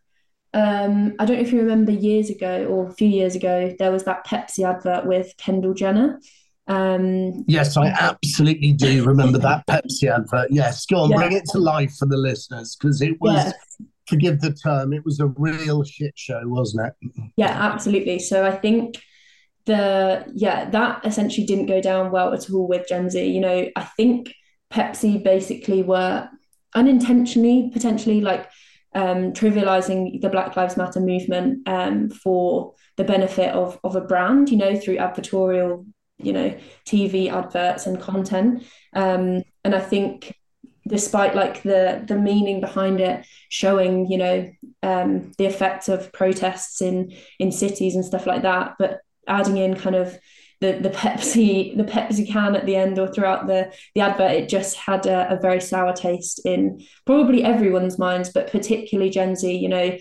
Um, 0.54 1.14
I 1.18 1.24
don't 1.24 1.36
know 1.36 1.42
if 1.42 1.52
you 1.52 1.58
remember 1.58 1.90
years 1.90 2.30
ago 2.30 2.66
or 2.66 2.88
a 2.88 2.92
few 2.92 3.08
years 3.08 3.34
ago, 3.34 3.74
there 3.76 3.90
was 3.90 4.04
that 4.04 4.24
Pepsi 4.24 4.64
advert 4.64 5.04
with 5.04 5.34
Kendall 5.36 5.74
Jenner. 5.74 6.20
Um, 6.68 7.44
yes, 7.48 7.76
I 7.76 7.88
absolutely 7.88 8.72
do 8.72 9.04
remember 9.04 9.38
that 9.38 9.66
Pepsi 9.66 10.08
advert. 10.08 10.52
Yes, 10.52 10.86
go 10.86 10.98
on, 11.00 11.10
yeah. 11.10 11.16
bring 11.16 11.32
it 11.32 11.44
to 11.50 11.58
life 11.58 11.96
for 11.98 12.06
the 12.06 12.16
listeners 12.16 12.76
because 12.76 13.02
it 13.02 13.20
was, 13.20 13.34
yes. 13.34 13.54
forgive 14.06 14.40
the 14.40 14.52
term, 14.52 14.92
it 14.92 15.04
was 15.04 15.18
a 15.18 15.26
real 15.26 15.82
shit 15.82 16.12
show, 16.14 16.40
wasn't 16.44 16.86
it? 16.86 17.10
Yeah, 17.36 17.50
absolutely. 17.50 18.20
So 18.20 18.46
I 18.46 18.52
think 18.52 18.96
the, 19.66 20.24
yeah, 20.32 20.70
that 20.70 21.04
essentially 21.04 21.46
didn't 21.46 21.66
go 21.66 21.80
down 21.80 22.12
well 22.12 22.32
at 22.32 22.48
all 22.48 22.68
with 22.68 22.86
Gen 22.88 23.10
Z. 23.10 23.26
You 23.26 23.40
know, 23.40 23.68
I 23.74 23.82
think 23.96 24.32
Pepsi 24.72 25.22
basically 25.22 25.82
were 25.82 26.28
unintentionally 26.74 27.70
potentially 27.72 28.20
like 28.20 28.48
um, 28.94 29.32
trivializing 29.32 30.20
the 30.20 30.28
Black 30.28 30.56
Lives 30.56 30.76
Matter 30.76 31.00
movement 31.00 31.68
um, 31.68 32.10
for 32.10 32.74
the 32.96 33.04
benefit 33.04 33.52
of 33.52 33.78
of 33.82 33.96
a 33.96 34.00
brand, 34.00 34.50
you 34.50 34.56
know, 34.56 34.78
through 34.78 34.96
advertorial, 34.96 35.84
you 36.18 36.32
know, 36.32 36.56
TV 36.86 37.30
adverts 37.30 37.86
and 37.86 38.00
content. 38.00 38.62
Um, 38.94 39.42
and 39.64 39.74
I 39.74 39.80
think, 39.80 40.34
despite 40.86 41.34
like 41.34 41.62
the 41.62 42.04
the 42.06 42.16
meaning 42.16 42.60
behind 42.60 43.00
it, 43.00 43.26
showing 43.48 44.06
you 44.06 44.18
know 44.18 44.50
um, 44.82 45.32
the 45.38 45.46
effects 45.46 45.88
of 45.88 46.12
protests 46.12 46.80
in 46.80 47.12
in 47.40 47.50
cities 47.50 47.96
and 47.96 48.04
stuff 48.04 48.26
like 48.26 48.42
that, 48.42 48.74
but 48.78 49.00
adding 49.26 49.56
in 49.56 49.74
kind 49.74 49.96
of 49.96 50.16
the 50.60 50.78
the 50.80 50.90
Pepsi 50.90 51.76
the 51.76 51.84
Pepsi 51.84 52.28
can 52.28 52.56
at 52.56 52.66
the 52.66 52.76
end 52.76 52.98
or 52.98 53.08
throughout 53.08 53.46
the 53.46 53.72
the 53.94 54.00
advert, 54.00 54.32
it 54.32 54.48
just 54.48 54.76
had 54.76 55.06
a, 55.06 55.32
a 55.32 55.40
very 55.40 55.60
sour 55.60 55.92
taste 55.92 56.40
in 56.44 56.80
probably 57.06 57.44
everyone's 57.44 57.98
minds, 57.98 58.30
but 58.30 58.50
particularly 58.50 59.10
Gen 59.10 59.36
Z. 59.36 59.52
You 59.54 59.68
know, 59.68 59.98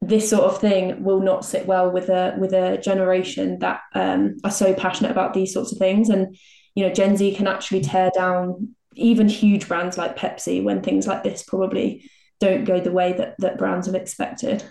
this 0.00 0.28
sort 0.28 0.44
of 0.44 0.60
thing 0.60 1.02
will 1.02 1.20
not 1.20 1.44
sit 1.44 1.66
well 1.66 1.90
with 1.90 2.08
a 2.08 2.36
with 2.38 2.52
a 2.52 2.78
generation 2.78 3.58
that 3.60 3.80
um, 3.94 4.36
are 4.44 4.50
so 4.50 4.74
passionate 4.74 5.10
about 5.10 5.34
these 5.34 5.52
sorts 5.52 5.72
of 5.72 5.78
things, 5.78 6.08
and 6.08 6.36
you 6.74 6.86
know, 6.86 6.92
Gen 6.92 7.16
Z 7.16 7.34
can 7.34 7.46
actually 7.46 7.80
tear 7.80 8.10
down 8.14 8.74
even 8.94 9.28
huge 9.28 9.68
brands 9.68 9.96
like 9.96 10.16
Pepsi 10.16 10.62
when 10.62 10.82
things 10.82 11.06
like 11.06 11.22
this 11.22 11.42
probably 11.42 12.08
don't 12.40 12.64
go 12.64 12.80
the 12.80 12.92
way 12.92 13.12
that 13.12 13.34
that 13.38 13.58
brands 13.58 13.86
have 13.86 13.94
expected 13.94 14.62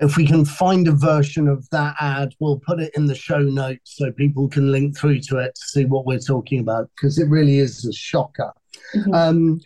if 0.00 0.16
we 0.16 0.26
can 0.26 0.44
find 0.44 0.86
a 0.86 0.92
version 0.92 1.48
of 1.48 1.68
that 1.70 1.96
ad, 2.00 2.34
we'll 2.38 2.60
put 2.60 2.80
it 2.80 2.92
in 2.96 3.06
the 3.06 3.14
show 3.14 3.40
notes 3.40 3.96
so 3.96 4.12
people 4.12 4.48
can 4.48 4.70
link 4.70 4.96
through 4.96 5.20
to 5.20 5.38
it 5.38 5.54
to 5.54 5.66
see 5.66 5.84
what 5.84 6.06
we're 6.06 6.20
talking 6.20 6.60
about 6.60 6.88
because 6.94 7.18
it 7.18 7.28
really 7.28 7.58
is 7.58 7.84
a 7.84 7.92
shocker. 7.92 8.52
Mm-hmm. 8.94 9.12
Um, 9.12 9.60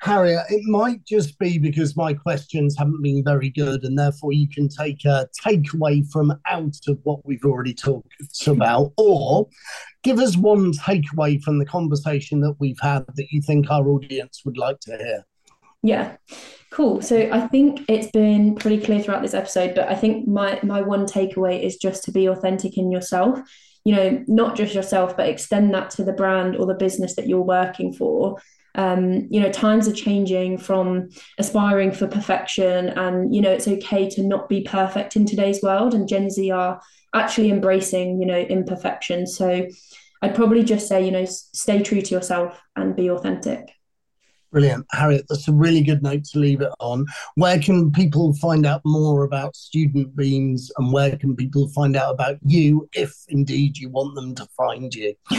Harriet, 0.00 0.44
it 0.50 0.62
might 0.64 1.02
just 1.06 1.38
be 1.38 1.58
because 1.58 1.96
my 1.96 2.12
questions 2.12 2.76
haven't 2.76 3.02
been 3.02 3.24
very 3.24 3.48
good, 3.48 3.84
and 3.84 3.98
therefore 3.98 4.32
you 4.32 4.46
can 4.48 4.68
take 4.68 5.02
a 5.06 5.26
takeaway 5.42 6.06
from 6.10 6.38
out 6.46 6.76
of 6.88 6.98
what 7.04 7.24
we've 7.24 7.44
already 7.44 7.72
talked 7.72 8.12
about, 8.46 8.92
or 8.98 9.48
give 10.02 10.18
us 10.18 10.36
one 10.36 10.72
takeaway 10.72 11.42
from 11.42 11.58
the 11.58 11.64
conversation 11.64 12.40
that 12.40 12.54
we've 12.58 12.80
had 12.82 13.04
that 13.14 13.28
you 13.30 13.40
think 13.40 13.70
our 13.70 13.88
audience 13.88 14.42
would 14.44 14.58
like 14.58 14.78
to 14.80 14.96
hear. 14.98 15.24
Yeah. 15.84 16.16
Cool. 16.72 17.02
So 17.02 17.28
I 17.30 17.46
think 17.46 17.82
it's 17.88 18.10
been 18.10 18.56
pretty 18.56 18.84
clear 18.84 19.00
throughout 19.00 19.22
this 19.22 19.34
episode, 19.34 19.74
but 19.76 19.88
I 19.88 19.94
think 19.94 20.26
my 20.26 20.58
my 20.62 20.80
one 20.80 21.06
takeaway 21.06 21.62
is 21.62 21.76
just 21.76 22.02
to 22.04 22.10
be 22.10 22.26
authentic 22.26 22.76
in 22.76 22.90
yourself. 22.90 23.38
You 23.84 23.94
know, 23.94 24.24
not 24.26 24.56
just 24.56 24.74
yourself, 24.74 25.14
but 25.16 25.28
extend 25.28 25.72
that 25.74 25.90
to 25.90 26.04
the 26.04 26.14
brand 26.14 26.56
or 26.56 26.66
the 26.66 26.74
business 26.74 27.14
that 27.16 27.28
you're 27.28 27.42
working 27.42 27.92
for. 27.92 28.40
Um, 28.76 29.28
you 29.30 29.40
know, 29.40 29.52
times 29.52 29.86
are 29.86 29.92
changing 29.92 30.58
from 30.58 31.10
aspiring 31.38 31.92
for 31.92 32.08
perfection, 32.08 32.88
and 32.88 33.32
you 33.32 33.42
know, 33.42 33.52
it's 33.52 33.68
okay 33.68 34.08
to 34.10 34.22
not 34.22 34.48
be 34.48 34.62
perfect 34.62 35.16
in 35.16 35.26
today's 35.26 35.62
world. 35.62 35.94
And 35.94 36.08
Gen 36.08 36.30
Z 36.30 36.50
are 36.50 36.80
actually 37.14 37.50
embracing, 37.50 38.20
you 38.20 38.26
know, 38.26 38.40
imperfection. 38.40 39.26
So 39.26 39.68
I'd 40.22 40.34
probably 40.34 40.64
just 40.64 40.88
say, 40.88 41.04
you 41.04 41.12
know, 41.12 41.26
stay 41.26 41.82
true 41.82 42.00
to 42.00 42.14
yourself 42.14 42.58
and 42.74 42.96
be 42.96 43.10
authentic. 43.10 43.70
Brilliant. 44.54 44.86
Harriet, 44.92 45.26
that's 45.28 45.48
a 45.48 45.52
really 45.52 45.82
good 45.82 46.00
note 46.00 46.22
to 46.26 46.38
leave 46.38 46.60
it 46.60 46.70
on. 46.78 47.06
Where 47.34 47.58
can 47.58 47.90
people 47.90 48.32
find 48.34 48.64
out 48.64 48.82
more 48.84 49.24
about 49.24 49.56
Student 49.56 50.14
Beans 50.14 50.70
and 50.78 50.92
where 50.92 51.16
can 51.16 51.34
people 51.34 51.66
find 51.70 51.96
out 51.96 52.14
about 52.14 52.38
you 52.46 52.88
if 52.92 53.12
indeed 53.26 53.76
you 53.76 53.88
want 53.88 54.14
them 54.14 54.32
to 54.36 54.46
find 54.56 54.94
you? 54.94 55.12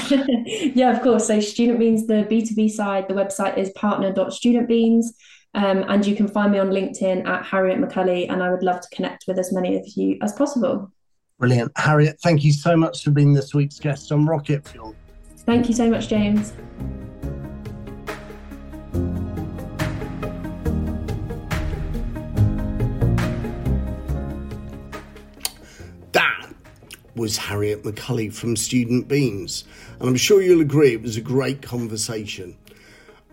yeah, 0.75 0.93
of 0.93 1.01
course. 1.01 1.28
So, 1.28 1.39
Student 1.39 1.80
Beans, 1.80 2.08
the 2.08 2.28
B2B 2.30 2.69
side, 2.71 3.08
the 3.08 3.13
website 3.13 3.58
is 3.58 3.69
partner.studentbeans. 3.78 5.06
Um, 5.54 5.86
and 5.88 6.06
you 6.06 6.13
can 6.13 6.28
find 6.28 6.51
me 6.51 6.60
on 6.60 6.71
LinkedIn 6.71 7.25
at 7.25 7.45
Harriet 7.45 7.80
McCulley, 7.80 8.30
and 8.30 8.43
I 8.43 8.51
would 8.51 8.63
love 8.63 8.82
to 8.82 8.88
connect 8.93 9.23
with 9.30 9.39
as 9.39 9.54
many 9.54 9.78
of 9.78 9.86
you 9.95 10.17
as 10.21 10.34
possible. 10.34 10.91
Brilliant. 11.39 11.71
Harriet, 11.78 12.17
thank 12.21 12.43
you 12.43 12.51
so 12.51 12.75
much 12.75 13.01
for 13.01 13.12
being 13.12 13.34
this 13.34 13.54
week's 13.54 13.80
guest 13.80 14.12
on 14.12 14.25
Rocket 14.25 14.67
Fuel. 14.67 14.93
Thank 15.38 15.69
you 15.69 15.73
so 15.73 15.89
much, 15.89 16.10
James. 16.10 16.51
Was 27.15 27.38
Harriet 27.38 27.84
McCulley 27.84 28.34
from 28.34 28.56
Student 28.56 29.08
Beans. 29.08 29.63
And 29.99 30.10
I'm 30.10 30.15
sure 30.15 30.41
you'll 30.41 30.62
agree 30.62 30.93
it 30.93 31.01
was 31.01 31.17
a 31.17 31.21
great 31.21 31.62
conversation. 31.62 32.58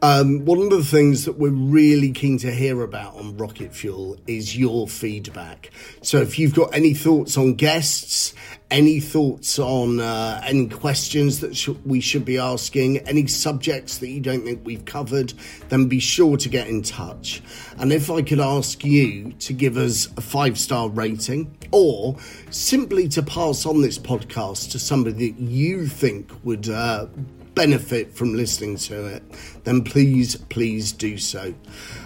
Um, 0.05 0.45
one 0.45 0.59
of 0.59 0.71
the 0.71 0.83
things 0.83 1.27
that 1.27 1.39
we're 1.39 1.51
really 1.51 2.11
keen 2.11 2.37
to 2.39 2.51
hear 2.51 2.83
about 2.83 3.15
on 3.15 3.37
Rocket 3.37 3.73
Fuel 3.73 4.17
is 4.27 4.57
your 4.57 4.89
feedback. 4.89 5.71
So 6.03 6.19
if 6.19 6.41
you've 6.41 6.57
got 6.57 6.75
any 6.75 6.93
thoughts 6.93 7.39
on 7.39 7.55
guests, 7.55 8.35
any 8.69 8.99
thoughts 8.99 9.61
on 9.61 10.01
uh, 10.01 10.41
any 10.45 10.67
questions 10.67 11.39
that 11.39 11.57
sh- 11.57 11.69
we 11.87 12.01
should 12.01 12.25
be 12.25 12.37
asking, 12.37 12.99
any 13.07 13.29
subjects 13.29 13.99
that 13.99 14.09
you 14.09 14.21
don't 14.21 14.43
think 14.43 14.63
we've 14.65 14.85
covered, 14.85 15.35
then 15.69 15.87
be 15.87 16.01
sure 16.01 16.37
to 16.37 16.49
get 16.49 16.67
in 16.67 16.83
touch. 16.83 17.41
And 17.79 17.93
if 17.93 18.11
I 18.11 18.23
could 18.23 18.41
ask 18.41 18.85
you 18.85 19.35
to 19.35 19.53
give 19.53 19.77
us 19.77 20.09
a 20.17 20.21
five 20.21 20.59
star 20.59 20.89
rating 20.89 21.57
or 21.73 22.17
simply 22.51 23.09
to 23.09 23.23
pass 23.23 23.67
on 23.67 23.83
this 23.83 23.99
podcast 23.99 24.71
to 24.73 24.79
somebody 24.79 25.33
that 25.33 25.41
you 25.41 25.87
think 25.87 26.31
would 26.45 26.69
uh, 26.69 27.07
benefit 27.55 28.15
from 28.15 28.35
listening 28.35 28.77
to 28.77 29.07
it, 29.07 29.23
then 29.65 29.83
please, 29.83 30.37
please 30.37 30.93
do 30.93 31.19
so. 31.19 31.55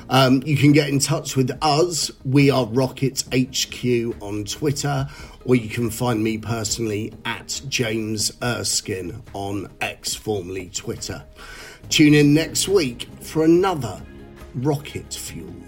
Um, 0.09 0.43
you 0.45 0.57
can 0.57 0.73
get 0.73 0.89
in 0.89 0.99
touch 0.99 1.37
with 1.37 1.57
us. 1.63 2.11
We 2.25 2.51
are 2.51 2.67
Rockets 2.67 3.25
HQ 3.33 4.23
on 4.23 4.45
Twitter, 4.45 5.09
or 5.45 5.57
you 5.57 5.69
can 5.69 5.91
find 5.91 6.23
me 6.23 6.39
personally 6.39 7.13
at 7.25 7.61
James 7.69 8.33
Erskine 8.43 9.23
on 9.33 9.73
X, 9.81 10.15
formerly 10.15 10.71
Twitter. 10.71 11.25
Tune 11.89 12.15
in 12.15 12.35
next 12.35 12.69
week 12.69 13.09
for 13.21 13.45
another 13.45 14.03
Rocket 14.55 15.13
Fuel. 15.13 15.66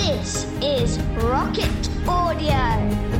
This 0.00 0.46
is 0.62 0.98
Rocket 1.22 1.90
Audio. 2.08 3.19